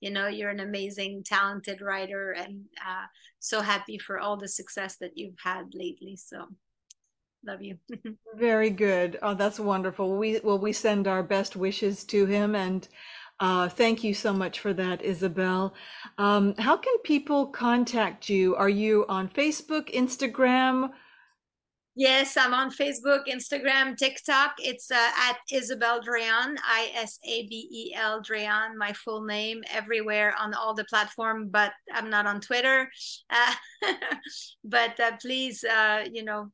[0.00, 3.06] you know, you're an amazing, talented writer, and uh,
[3.40, 6.16] so happy for all the success that you've had lately.
[6.16, 6.46] So,
[7.44, 7.78] love you.
[8.36, 9.18] Very good.
[9.22, 10.16] Oh, that's wonderful.
[10.16, 12.86] We well, we send our best wishes to him and
[13.40, 15.74] uh, thank you so much for that, Isabel.
[16.18, 18.56] Um, how can people contact you?
[18.56, 20.90] Are you on Facebook, Instagram?
[21.94, 24.54] Yes, I'm on Facebook, Instagram, TikTok.
[24.58, 29.64] It's uh, at Isabel Drean, I S A B E L Drean, my full name,
[29.72, 32.88] everywhere on all the platform, but I'm not on Twitter.
[33.30, 33.54] Uh,
[34.64, 36.52] but uh, please, uh, you know,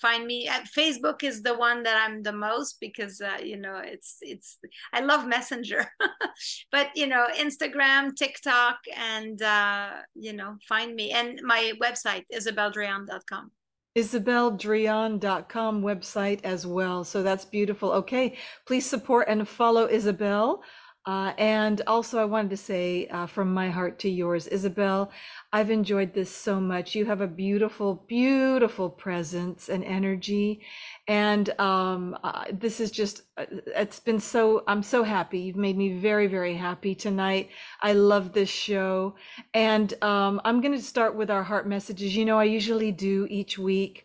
[0.00, 3.80] find me at facebook is the one that i'm the most because uh, you know
[3.84, 4.58] it's it's
[4.92, 5.86] i love messenger.
[6.70, 11.10] But you know instagram tiktok and uh, you know find me.
[11.10, 13.50] And my website isabeldrean.com
[13.98, 17.04] isabeldrean.com website as well.
[17.04, 17.92] So that's beautiful.
[17.92, 20.62] Okay please support and follow isabel
[21.04, 25.10] uh, and also, I wanted to say uh, from my heart to yours, Isabel,
[25.52, 26.94] I've enjoyed this so much.
[26.94, 30.60] You have a beautiful, beautiful presence and energy.
[31.08, 35.40] And um, uh, this is just, uh, it's been so, I'm so happy.
[35.40, 37.50] You've made me very, very happy tonight.
[37.80, 39.16] I love this show.
[39.54, 42.14] And um, I'm going to start with our heart messages.
[42.14, 44.04] You know, I usually do each week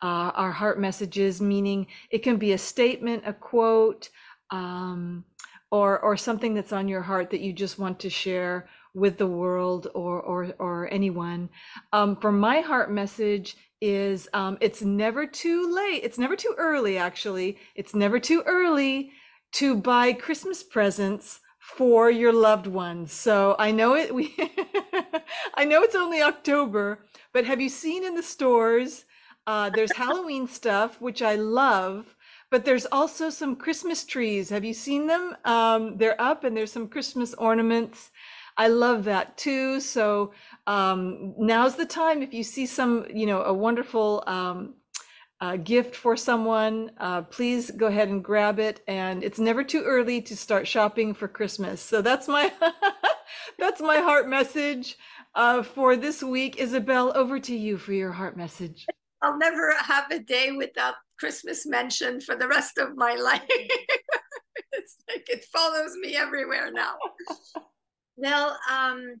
[0.00, 4.08] uh, our heart messages, meaning it can be a statement, a quote.
[4.50, 5.24] Um,
[5.70, 9.26] or or something that's on your heart that you just want to share with the
[9.26, 11.48] world or or or anyone.
[11.92, 16.02] Um, for my heart message is um, it's never too late.
[16.02, 16.98] It's never too early.
[16.98, 19.12] Actually, it's never too early
[19.52, 23.12] to buy Christmas presents for your loved ones.
[23.12, 24.14] So I know it.
[24.14, 24.34] We
[25.54, 29.04] I know it's only October, but have you seen in the stores?
[29.46, 32.14] Uh, there's Halloween stuff, which I love
[32.50, 34.48] but there's also some Christmas trees.
[34.50, 35.36] Have you seen them?
[35.44, 38.10] Um, they're up and there's some Christmas ornaments.
[38.56, 39.80] I love that too.
[39.80, 40.32] So
[40.66, 44.74] um, now's the time if you see some, you know, a wonderful um,
[45.40, 48.82] uh, gift for someone, uh, please go ahead and grab it.
[48.88, 51.80] And it's never too early to start shopping for Christmas.
[51.80, 52.52] So that's my
[53.58, 54.96] that's my heart message
[55.36, 56.56] uh, for this week.
[56.58, 58.86] Isabel, over to you for your heart message.
[59.22, 63.42] I'll never have a day without Christmas mentioned for the rest of my life.
[64.72, 66.94] it's like it follows me everywhere now.
[68.16, 69.16] well, um,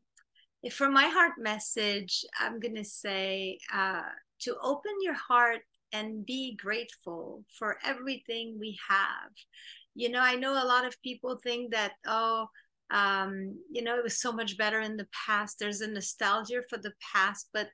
[0.72, 4.02] for my heart message, I'm going to say uh,
[4.40, 5.60] to open your heart
[5.92, 9.30] and be grateful for everything we have.
[9.94, 12.46] You know, I know a lot of people think that, oh,
[12.90, 15.58] um, you know, it was so much better in the past.
[15.58, 17.68] There's a nostalgia for the past, but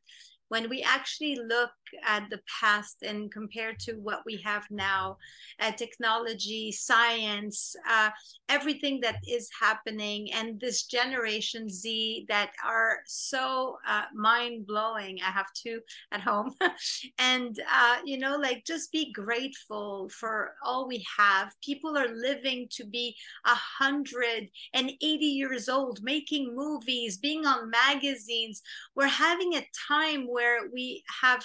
[0.49, 1.71] when we actually look
[2.05, 5.17] at the past and compared to what we have now,
[5.61, 8.11] uh, technology, science, uh,
[8.49, 15.19] everything that is happening, and this generation Z that are so uh, mind blowing.
[15.25, 15.81] I have two
[16.13, 16.55] at home,
[17.19, 21.53] and uh, you know, like just be grateful for all we have.
[21.63, 27.71] People are living to be a hundred and eighty years old, making movies, being on
[27.71, 28.63] magazines.
[28.95, 31.45] We're having a time where we have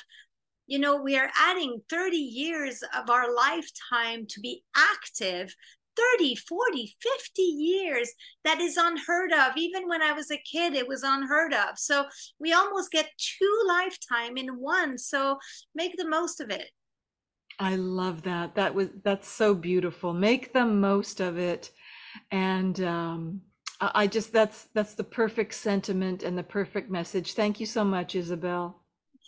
[0.70, 5.54] you know we are adding 30 years of our lifetime to be active
[5.98, 8.10] 30 40 50 years
[8.46, 12.06] that is unheard of even when i was a kid it was unheard of so
[12.40, 15.38] we almost get two lifetime in one so
[15.76, 16.70] make the most of it
[17.62, 18.56] I love that.
[18.56, 20.14] That was that's so beautiful.
[20.14, 21.72] Make the most of it.
[22.32, 23.42] And um,
[23.82, 27.34] I just that's that's the perfect sentiment and the perfect message.
[27.34, 28.79] Thank you so much, Isabel.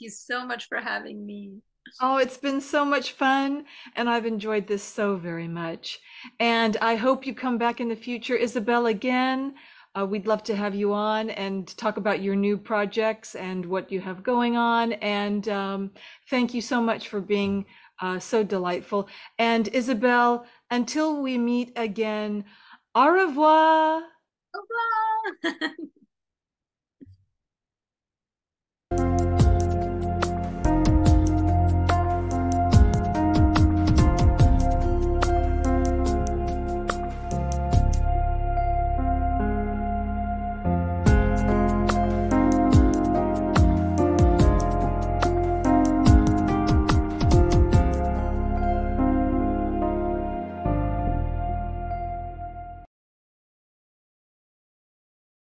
[0.01, 1.61] Thank you so much for having me
[1.99, 5.99] Oh, it's been so much fun, and I've enjoyed this so very much.
[6.39, 9.55] And I hope you come back in the future, Isabel, again.
[9.97, 13.91] Uh, we'd love to have you on and talk about your new projects and what
[13.91, 14.93] you have going on.
[14.93, 15.91] And um,
[16.29, 17.65] thank you so much for being
[17.99, 19.09] uh, so delightful.
[19.39, 22.45] And Isabel, until we meet again,
[22.95, 24.03] au revoir.
[24.55, 24.61] Au
[25.43, 25.73] revoir.